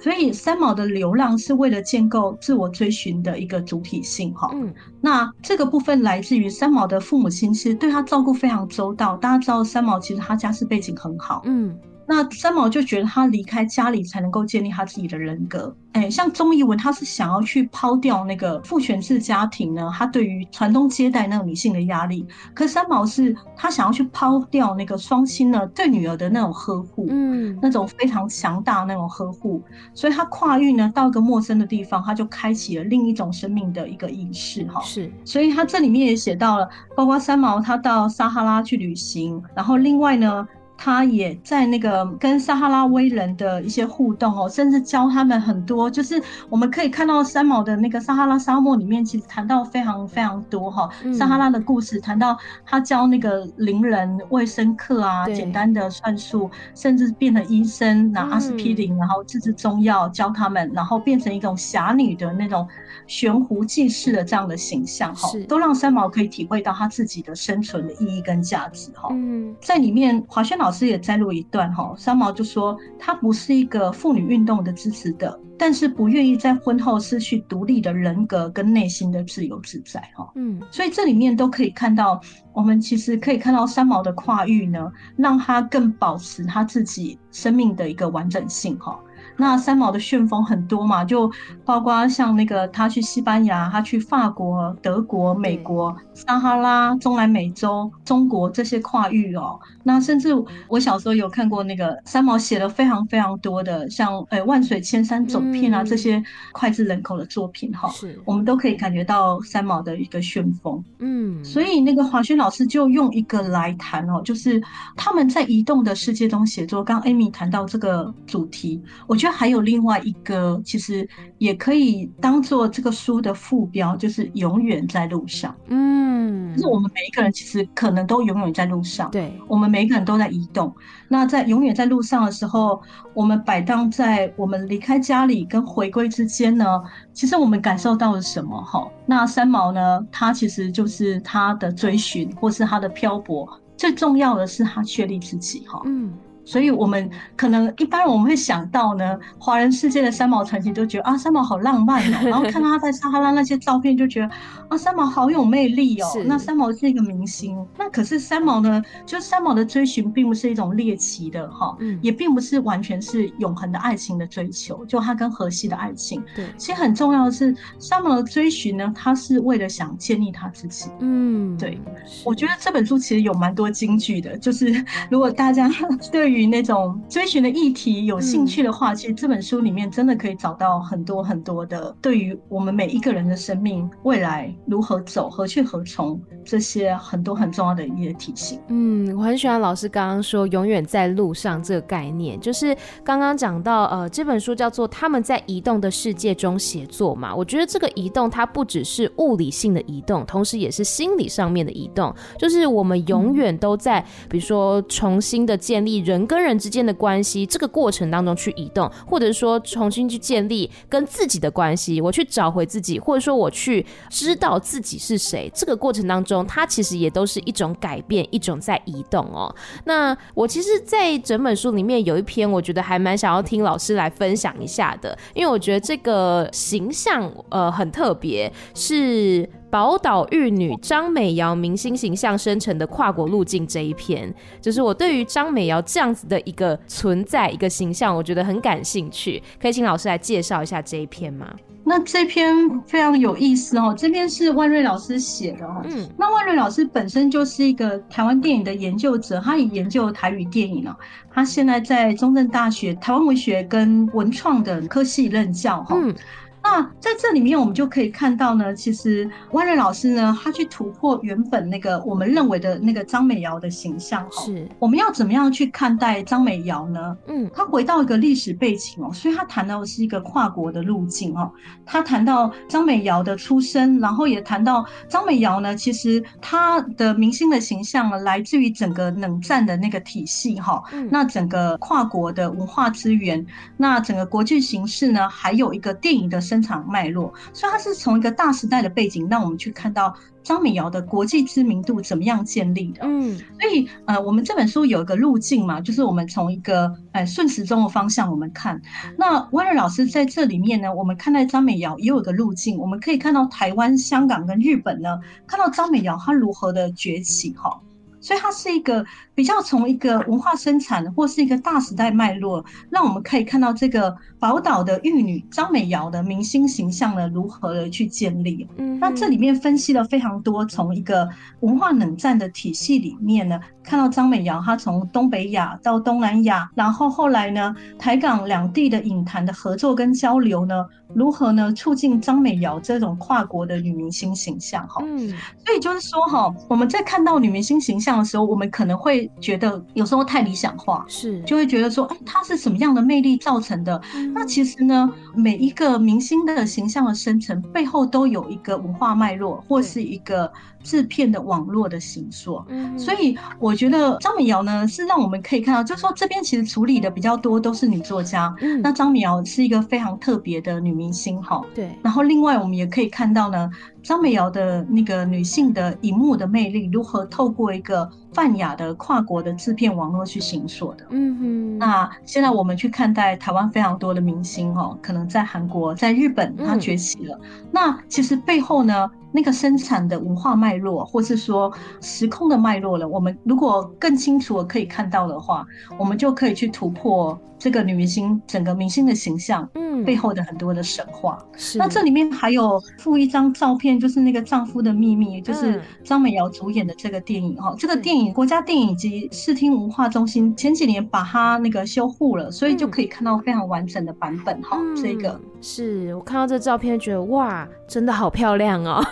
[0.00, 4.50] 所以三毛的流浪是为了建构自我追寻的一个主体性哈。
[4.54, 4.72] 嗯，
[5.02, 9.18] 那这个部分来自于三毛的父母亲，其实对他照顾非常周到。
[9.18, 11.42] 大家知道三毛其实他家世背景很好。
[11.44, 11.76] 嗯。
[12.08, 15.76] 那三毛就觉得他离开家里才能够建立他自己的人格。
[15.92, 22.26] 哎、欸，像钟怡文，他是想要去抛掉那个父权制家庭呢，他对于传宗接代那种女性的压力。
[22.54, 29.62] 可三毛是他想要去抛掉那个双亲呢对女儿的那种呵护，嗯，那种非常强大那种呵护。
[29.92, 34.80] 所以他跨域呢到一个陌生的地方，他就开启了另一种生命的一个仪式哈。
[34.82, 40.46] 是，所以他这里面也写到了，包括三毛他到撒哈拉去旅行，然后另外呢。
[40.80, 62.64] 他也在那个跟撒哈拉威人的一些互动哦，甚至教他们很多，就是我们可以看到三毛的那个撒哈拉沙漠里面，其实谈到非常非常多哈，撒哈拉的故事，谈到他教那个邻人卫生课啊，简单的算术，甚至变成医生拿阿司匹林，然后自制中药教他们，然后变成一种侠女的那种
[63.08, 69.08] 悬壶济世的这样的形象哈，都让三毛可以体会到他自己的生存的意义跟价值哈。
[69.10, 70.67] 嗯，在里面华轩老。
[70.68, 80.30] 老师也摘录一段哈，三毛就说他不是一个妇女运动的支持者，但是不愿意在婚后失去独立的人格跟内心的自由自在哈。
[80.34, 82.20] 嗯，所以这里面都可以看到，
[82.52, 89.00] 我们其实可以看到三毛的跨域呢，让他更保持他自己生命的一个完整性哈。
[89.40, 91.30] 那三毛的旋风很多嘛，就
[91.64, 99.56] 包括像那个他去西班牙，他去法国、德国、美国、撒哈拉、中南美洲、中国这些跨域哦。
[99.84, 100.30] 那甚至
[100.66, 106.20] 我小时候有看过那个三毛写了非常非常多的像呃万水千山走遍啊这些
[106.52, 110.82] 脍炙人口的作品哈，是我们都可以感觉到三毛的一个旋风。
[110.98, 114.60] 嗯，所以那个华轩老师就用一个来谈哦，就是
[114.96, 116.82] 他们在移动的世界中写作。
[116.82, 119.27] 刚 Amy 谈到这个主题，我觉得。
[119.30, 121.08] 还有另外一个，其实
[121.38, 125.54] 也可以当做这个书的副标，就是永远在路上。
[125.68, 129.10] 嗯，就是我们每一个人其实可能都永远在路上。
[129.10, 130.74] 对，我们每一个人都在移动。
[131.08, 132.80] 那在永远在路上的时候，
[133.14, 136.64] 我们摆荡在我们离开家里跟回归之间呢，
[137.12, 138.60] 其实我们感受到了什么？
[138.62, 140.06] 哈，那三毛呢？
[140.10, 143.48] 他其实就是他的追寻，或是他的漂泊。
[143.76, 145.64] 最重要的是他确立自己。
[145.66, 146.12] 哈，嗯。
[146.48, 152.18] 所以，我们可能一般我们会想到呢，华人世界的三毛传奇都觉得啊，三毛好浪漫哦。
[152.24, 154.30] 然后看到他在撒哈拉那些照片，就觉得
[154.68, 156.08] 啊，三毛好有魅力哦。
[156.24, 157.54] 那三毛是一个明星。
[157.78, 164.82] 那可是三毛呢，就三毛的追寻并不是一种猎奇的哈，也并不是完全是永恒的爱情的追求。
[164.86, 170.90] 就他跟荷西的爱情，对，其实很重要的是三毛的追寻呢，他是为了想建立他自己。
[171.00, 171.78] 嗯，对。
[172.24, 175.70] 我觉得这本书其实有蛮多金句的，就是如果大家
[176.10, 188.60] 对于于那种追寻的议题有兴趣的话，其实这本书里面真的可以找到很多很多的对于我们每一个人的生命未来如何走、何去何从这些很多很重要的一些提醒。
[188.68, 197.34] 嗯，我很喜欢老师刚刚说“永远在路上”这个概念，就是刚刚讲到呃，这本书叫做《他们在移动的世界中写作》嘛。
[197.34, 206.27] 我觉得这个移动它不只是物理性的移动，同时也是心理上面的移动，就是我们永远都在，比如说重新的建立人。
[206.28, 219.52] 跟人之间的关系这个过程当中去移动，或者说重新去建立跟自己的关系，我去找回自己，或者说我去知道自己是谁，这个过程当中，它其实也都是一种改变，一种在移动哦。
[219.84, 229.48] 那我其实，在整本书里面有一篇，我觉得还蛮想要听老师来分享一下的，因为我觉得这个形象呃很特别，是。
[229.70, 239.42] 宝岛玉女张美瑶明星形象生成的跨国路径这一篇，就是我对于张美瑶这样子的一个存在、一个形象，我觉得很感兴趣。
[239.60, 241.46] 可以请老师来介绍一下这一篇吗？
[241.84, 242.54] 那这篇
[242.86, 245.80] 非常有意思哦，这篇是万瑞老师写的哦。
[245.84, 250.94] 嗯，那万瑞老师本身就是一个台湾电影的研究者，他也研究台语电影哦。
[251.30, 255.96] 他现在在中正大学台湾文学跟文创的科系任教哈。
[255.98, 256.14] 嗯
[256.62, 264.26] 那在这里面，我们就可以看到呢，其实万瑞老师呢，他去突破原本那个我们认为的那个张美瑶的形象。
[264.30, 267.16] 是，我们要怎么样去看待张美瑶呢？
[267.26, 271.50] 嗯，他回到一个历史背景哦，所以他谈到的是一个跨国的路径哦。
[271.86, 280.82] 他谈到张美瑶的出身，然后也谈到张美瑶呢，其实她的明星的形象呢，来自于整个冷战的那个体系哈。
[281.10, 283.46] 那整个跨国的文化资源，
[283.78, 286.42] 那整个国际形势呢，还有一个电影的。
[286.48, 293.02] 生产脉络，所以它是从一个大时代的背景，让我们去看到张美瑶的国际知名度怎么样建立的。
[293.02, 298.80] 嗯，所以呃，我们这本书有一个路径嘛，就是我们从一个呃顺时钟的方向我们看。
[299.16, 307.80] 那温瑞老师在这里面呢，我们看待张美瑶也有一个路径，我们可以看到台湾、香港跟日本呢，看到张美瑶她如何的崛起哈。
[308.20, 309.06] 所以它是一个
[309.38, 318.66] 比较从一个文化生产或是一个大时代脉络，让我们可以看到这个宝岛的玉女张美瑶的明星形象呢，如何的去建立。
[318.78, 321.28] 嗯，那这里面分析了非常多，从一个
[321.60, 330.84] 文化冷战的体系里面呢，看到张美瑶她从东北亚到东南亚，然后后来呢，台港两地的影坛的合作跟交流呢，
[331.14, 334.84] 如何呢促进张美瑶这种跨国的女明星形象？
[334.88, 335.28] 哈，嗯，
[335.64, 341.40] 所以就是说哈，我们在看到女明星形象的时候，我们可能会觉得有时候太理想化，是。
[341.42, 344.00] 就会觉得说，哎，他是什么样的魅力造成的？
[344.14, 350.52] 嗯、那其实呢，每一个明星的形象的生成背后都有一个文化脉络，或是一个
[350.88, 352.64] 制片的网络的形塑。
[352.68, 358.54] 嗯，所以我觉得张美瑶呢，是让我们可以看到，就是说这边其实处理的比较多都是女作家。
[358.62, 361.60] 嗯，那张美瑶是一个非常特别的女明星，哈。
[361.74, 361.90] 对。
[362.02, 363.70] 然后另外我们也可以看到呢。
[364.00, 371.04] 张美瑶的那个女性的荧幕的魅力，如何透过一个泛亚的跨国的制片网络去形塑的？
[371.10, 371.78] 嗯哼。
[371.78, 377.38] 那现在我们去看待台湾非常多的明星哦，可能在韩国、在日本她崛起了。
[377.42, 385.66] 嗯、那其实背后呢，那个生产的文化脉络，或是说时空的脉络了，我们如果更清楚的可以看到的话，
[385.98, 387.38] 我们就可以去突破。
[387.58, 391.38] 这个女明星整个明星的形象，嗯，背后的很多的神话。
[391.56, 391.76] 是。
[391.78, 397.74] 那这里面还有附一张照片，就是那个丈夫的秘密，就是张美瑶主演的这个电影哈。
[397.76, 404.78] 这个电影国家电影及视听文化中心前几年把它那个修护了，所以就可以看到非常完整的版本哈。
[404.96, 409.04] 这个是我看到这照片觉得哇，真的好漂亮哦，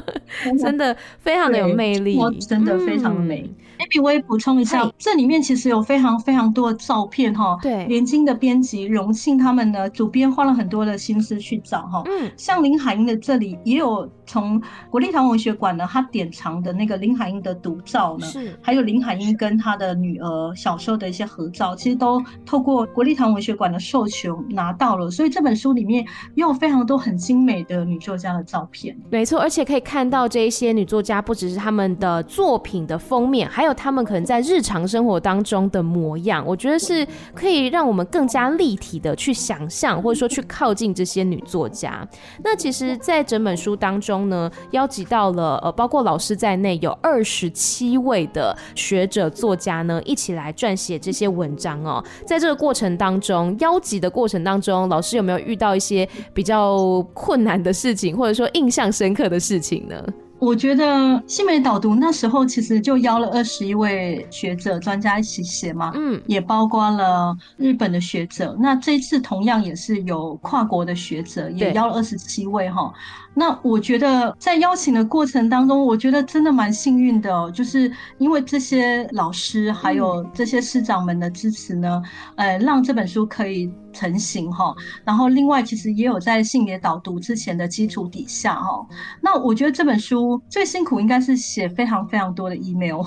[0.60, 3.50] 真的非常的有魅力，真的非常的美。
[3.78, 7.58] Amy，我也补充一下，这里面其实有非常非常多的照片哈。
[7.62, 7.85] 对。
[7.86, 12.02] 联经的编辑荣幸他们呢，主编花了很多的心思去找哈。
[12.06, 12.30] 嗯。
[12.36, 14.60] 像林海音的这里也有从
[14.90, 18.58] 国立台湾文学馆呢，他典藏的那个林海音的独照呢，是。
[18.62, 25.10] 还有林海音跟他的女儿小时候的一些合照，其实都透过国立台湾文学馆的授权拿到了。
[25.10, 28.96] 所以这本书里面也有非常多很精美的女作家的照片。
[29.10, 36.44] 没错，而且可以看到这一些女作家不只是他们的作品的封面，还有他们可能在日常生活当中的模样。
[36.46, 42.08] 我觉得是可以让我们更加立体的去想象，或者说去靠近这些女作家。
[42.42, 52.02] 那其实，在整本书当中呢，邀集到了呃，包括老师在内，有二十七位的学者作家呢，一起来撰写这些文章哦。
[52.24, 60.02] 在这个过程当中，邀集的过程当中，老师有没有遇到一些比较困难的事情，或者说印象深刻的事情呢？
[60.46, 68.56] 我觉得新媒导读那时候其实就邀了二十一位学者专家一起写嘛，嗯，也包括了日本的学者。
[68.60, 72.94] 那这一次同样也是有跨国的学者，也邀了二十七位哈。
[73.38, 82.02] 那我觉得在邀请的过程当中，我觉得真的蛮幸运的哦，就是因为这些老师还有这些师长们的支持呢，
[82.36, 84.74] 呃，让这本书可以成型哈。
[85.04, 88.86] 然后另外其实也有在性别导读之前的基础底下哈。
[89.20, 93.02] 那我觉得这本书最辛苦应该是写非常非常多的 email，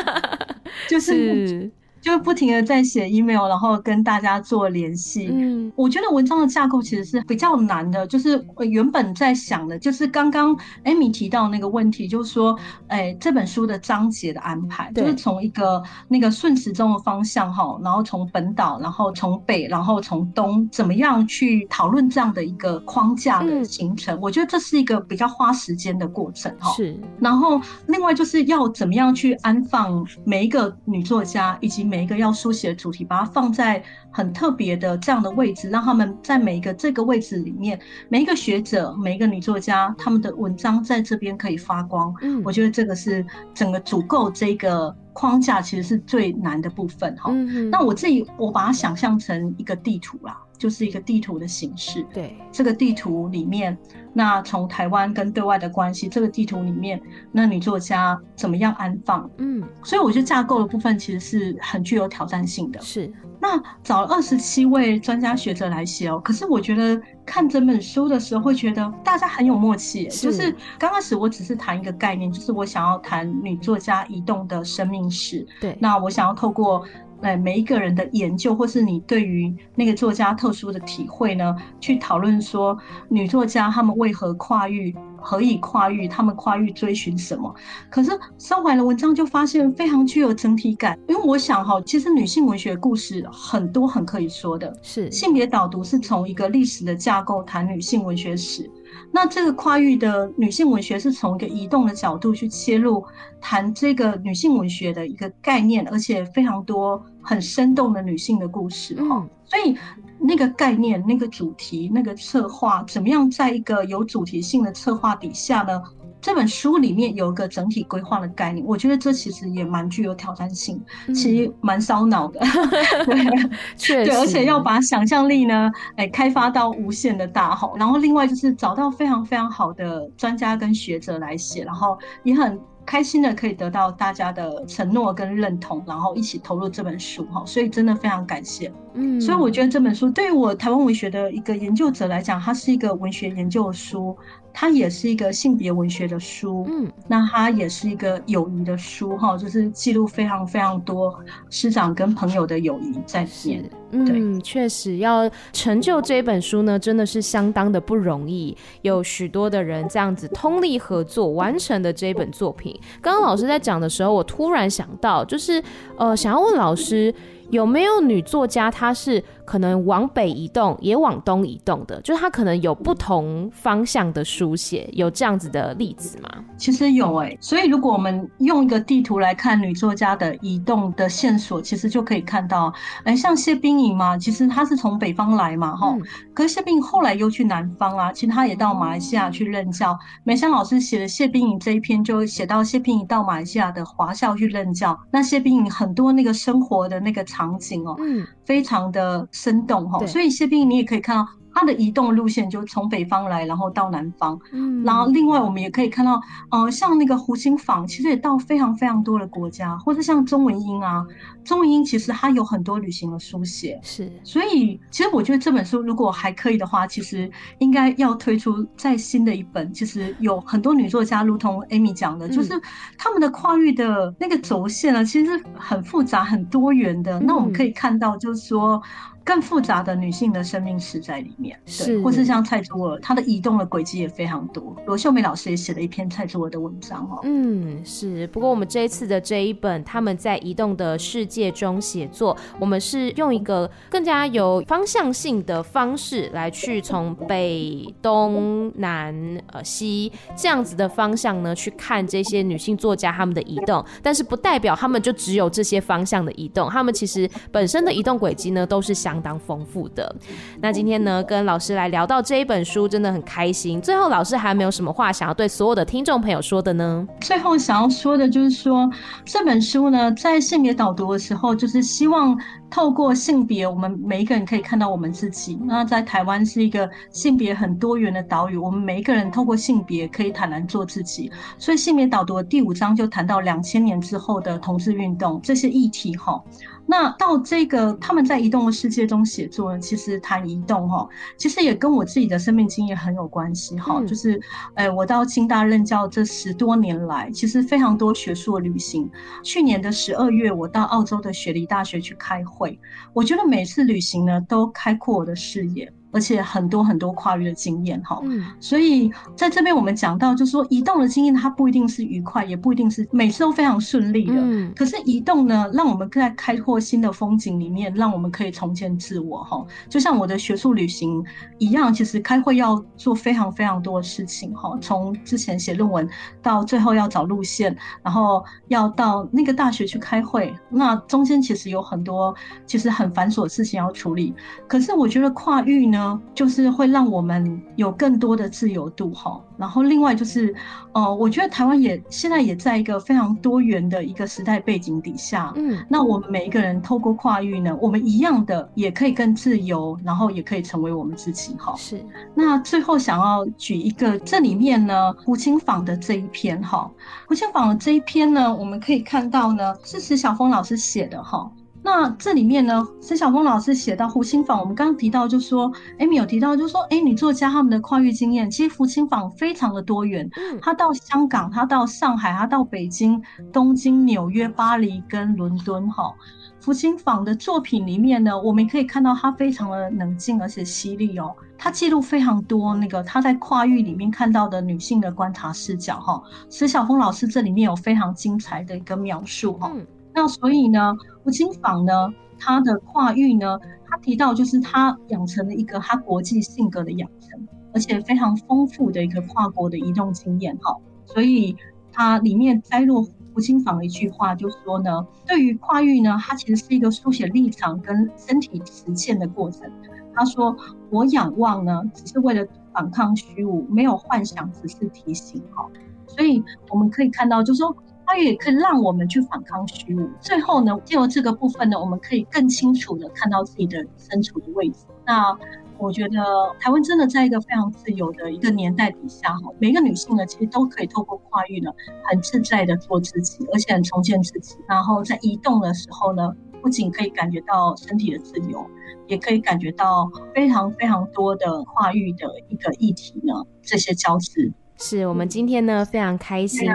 [0.88, 1.70] 就是。
[2.04, 5.30] 就不停的在写 email，然后跟大家做联系。
[5.32, 24.14] 嗯，我觉得文章的架构其实是比较难的，就是我原本在想的，就是刚刚 Amy 提到那个问题，就是说，哎，这本书的章节的安排，就是从一个那个顺时钟的方向哈，然后从本岛，然后从北，然后从东，怎么样去讨论这样的一个框架的形成？
[24.14, 26.70] 嗯、我觉得这是一个比较花时间的过程哈。
[26.72, 33.80] 是，然后另外就是要怎么样去安放每一个女作家以及每一个要书写的主题，把它放在
[34.10, 37.78] 很特别的这样的位置，让他们在每一个这个位置里面，
[38.08, 42.12] 每一个学者、每一个女作家，他们的文章在这边可以发光。
[42.20, 43.24] 嗯，我觉得这个是
[43.54, 47.30] 整个足够这个框架其实是最难的部分哈。
[47.32, 50.36] 嗯，那我自己我把它想象成一个地图啦。
[50.58, 52.04] 就是一个地图的形式。
[52.12, 53.76] 对，这个地图里面，
[54.12, 57.00] 那从台湾跟对外的关系，这个地图里面，
[57.32, 59.28] 那女作家怎么样安放？
[59.38, 62.80] 嗯，所以我觉得架构的部分其实是很具有挑战性的。
[62.80, 66.20] 是，那找了二十七位专家学者来写哦。
[66.24, 70.08] 可是我觉得看整本书的时候，会觉得大家很有默契。
[70.10, 75.46] 是，就是刚开始我只是谈一个概念，就是我想要谈女作家移动的生命史。
[75.60, 76.84] 对，那我想要透过。
[77.20, 82.76] 哎，每一个人的研究，或是你对于那个作家特殊的体会呢，去讨论说
[83.08, 87.54] 女作家她们为何跨域，何以跨域，她们跨域追寻什么？
[87.90, 90.98] 可是收回了文章，就发现非常具有整体感。
[91.08, 94.76] 因为我想哈，其实女性文学故事很多，很可以说的。
[94.82, 98.70] 是性别导读是从一个历史的架构谈女性文学史。
[99.12, 103.04] 那这个跨域的女性文学是从一个移动的角度去切入，
[103.40, 109.18] 谈这个女性文学的一个概念，而且非常多很生动的女性的故事哈。
[109.18, 109.30] 嗯。
[109.46, 109.76] 所以
[110.18, 115.80] 那个概念、那个主题、那个策划，怎么样在一个有主题性的策划底下呢？
[116.24, 122.40] 这本书里面有一个整体规划的概念，我觉得这其实也蛮具有挑战性，嗯、其实蛮烧脑的。
[123.04, 127.76] 对， 确实，对，而且要把想象力呢，哎，开发到无限的大吼。
[127.76, 132.58] 然后另外就是找到非常非常好的专家跟学者来写，然后也很。
[132.86, 138.70] 开心的可以得到大家的承诺跟认同，然后一起投入这本书哈，所以真的非常感谢。
[138.92, 144.14] 嗯，所以我觉得这本书对于我台湾文学的一个研究者来讲，它是一个文学研究的书，
[144.56, 151.12] 它也是一个性别文学的书，嗯，那它也是一个友谊的书哈，就是记录非常非常多
[151.50, 153.70] 师长跟朋友的友谊在里面。
[153.90, 158.56] 嗯，确实要成就这本书呢，真的是相当的不容易。
[158.82, 162.78] 有许多的人这样子通力合作完成的这本作品。
[163.02, 165.62] 刚刚老师在讲的时候，我突然想到，就是
[165.96, 167.12] 呃，想要问老师。
[167.50, 172.00] 有没有女作家，她是可能往北移动，也往东移动的？
[172.02, 176.28] 就是它可能有不同方向的书写，有这样子的例子吗？
[176.56, 182.72] 其实有哎、欸，所以如果我们用一个地图来看女作家的移动的线索，其实就可以看到，
[183.04, 189.98] 哎，像谢冰莹嘛，其实她是从北方来嘛，哈、嗯，可是谢冰莹后来又去南方啊，其实她也到马来西亚去任教。
[190.22, 201.26] 梅香老师写的谢冰莹这一篇，就写到谢冰莹到马来西亚的华校去任教，那谢冰莹很多那个生活的那个场景哦，嗯，非常的生动哈，所以谢斌你也可以看到。
[201.54, 204.38] 它的移动路线就从北方来，然后到南方。
[204.52, 211.06] 嗯，然后另外我们也可以看到，呃，像那个湖心坊，其实也到非常非常多的国家，或者像钟文英啊，
[211.44, 213.78] 钟文英其实它有很多旅行的书写。
[213.82, 219.72] 是，所以其实我觉得这本书如果还可以的话，其实应该要推出再新的一本。
[219.72, 222.60] 其实有很多女作家，如同 Amy 讲的，就是
[222.98, 227.20] 他们的跨域的那个轴线呢，其实很复杂、很多元的。
[227.20, 228.82] 那我们可以看到，就是说。
[229.24, 234.76] 更复杂的女性的生命史在里面，对，是或是像蔡卓尔，她的移动的轨迹也非常多。
[234.86, 237.20] 罗秀梅老师也写了一篇蔡卓尔的文章哦。
[237.22, 238.26] 嗯，是。
[238.26, 249.14] 不过我们这一次的这一本《他们在移动的世界中写作》，我们是用一个更加有方向性的方式来去从北、东、南、
[249.52, 259.13] 呃、西这样子的方向呢去看这些女性作家她们的移动，但是不代表她们就只有这些方向的移动，她们其实本身的移动轨迹呢都是相。
[259.14, 260.12] 相当丰富的。
[260.60, 263.80] 那今天呢，跟老师来聊到这一本书，真的很开心。
[263.80, 267.06] 最后，老师还没有什么话想要对所有的听众朋友说的呢？
[267.20, 268.90] 最后想要说的就是说，
[269.24, 272.36] 这本书呢，在性别导读的时候，就是希望
[272.68, 275.56] 透过性别，我们每一个人可以看到我们自己。
[275.62, 281.30] 那在台湾是一个性别很多元的岛屿，我们每一个人透过性别可以坦然做自己。
[281.56, 286.42] 所以，性别导读的第五章就谈到两千年之后的同志运动这些议题，哈。
[286.86, 293.96] 那到这个他们在移动的世界中写作呢，其实谈移动哈，其实也跟我自己的生命经验很有关系哈。
[293.98, 294.40] 嗯、就是，
[294.74, 299.10] 呃，我到清大任教这十多年来，其实非常多学术的旅行。
[299.42, 302.78] 去年的十二月，我到澳洲的雪梨大学去开会，
[303.12, 305.92] 我觉得每次旅行呢，都开阔我的视野。
[306.14, 314.34] 而且很多很多跨越的经验哈，嗯，所以在这边我们讲到，就是说移动的经验它不一定是愉快，也不一定是每次都非常顺利的。
[314.36, 319.66] 嗯，可是移动呢，让我们在开拓新的风景里面，让我们可以重建自我哈。
[319.88, 321.20] 就像我的学术旅行
[321.58, 324.78] 一样，其实开会要做非常非常多的事情哈。
[324.80, 326.08] 从之前写论文
[326.40, 332.32] 到最后要找路线，然后要到那个大学去开会，那中间其实有很多
[332.66, 334.32] 其实很繁琐的事情要处理。
[334.68, 336.03] 可是我觉得跨域呢。
[336.34, 340.54] 就是会让我们有更多的自由度哈，然后另外就是，
[340.92, 351.74] 呃，我觉得台湾也现在也在一个非常多元的一个时代背景底下，嗯，那我们每一个人透过跨域呢，我们一样的也可以更自由，然后也可以成为我们自己哈。
[351.76, 352.04] 是。
[352.34, 356.90] 那最后想要举一个这里面呢，胡青坊的这一篇哈，
[357.28, 361.50] 胡青坊的这一篇呢，我们可以看到呢，是石晓峰老师写的哈。
[361.84, 370.26] 那这里面呢，石晓峰老师写到胡青坊，我们刚刚提到，就是说，Amy 有提到，就是说，哎，女作家他们的跨域经验，其实胡青坊非常的多元。
[370.34, 373.22] 嗯，他到香港，他到上海，他到北京、
[373.52, 375.90] 东京、纽约、巴黎跟伦敦。
[375.90, 376.10] 哈，
[376.58, 381.36] 福清坊的作品里面呢，我们可以看到他非常的冷静而且犀利哦。
[381.58, 386.00] 他记录非常多那个他在跨域里面看到的女性的观察视角。
[386.00, 389.52] 哈，石晓峰老师这里面有非常精彩的一个描述。
[389.58, 389.70] 哈。
[390.14, 393.58] 那所以呢，胡青坊呢，他的跨域呢，
[393.88, 400.76] 他提到就是他养成了一个他国际性格的养成，而且非常丰富的一个跨国的移动经验哈。
[401.04, 401.56] 所以
[401.92, 409.68] 他里面摘录胡青坊的一句话，就说呢，对于跨域呢，它其实是一个书写立场跟身体实践的过程。
[410.14, 410.56] 他说
[410.90, 415.68] ：“我仰望呢，只是为了反抗虚无，没有幻想，只是提醒哈。”
[416.06, 416.40] 所以
[416.70, 417.76] 我们可以看到，就说。
[418.06, 420.08] 它也可以让我们去反抗虚无。
[420.20, 424.86] 最后呢，借由这个部分呢，我们可以更清楚的看到自己的身处的位置。
[425.06, 425.36] 那
[425.76, 426.18] 我觉得
[426.60, 431.70] 台湾真的在一个非常自由的一个年代底下哈，每个女性呢，其实都可以透过跨域呢，
[432.04, 434.56] 很自在的做自己，而且很重建自己。
[434.68, 436.32] 然后在移动的时候呢，
[436.62, 438.64] 不仅可以感觉到身体的自由，
[439.08, 444.52] 也可以感觉到非常非常多的跨域的一个议题呢，这些交织。
[444.76, 446.68] 是我们今天呢，非常开心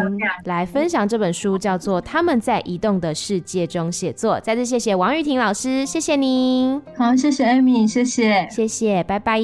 [0.45, 4.37] 来分享这本书，叫做《他们在移动的世界中写作》。
[4.41, 6.81] 再次谢谢王玉婷老师，谢谢您。
[6.95, 9.39] 好，谢谢 Amy，谢谢，谢谢，拜拜。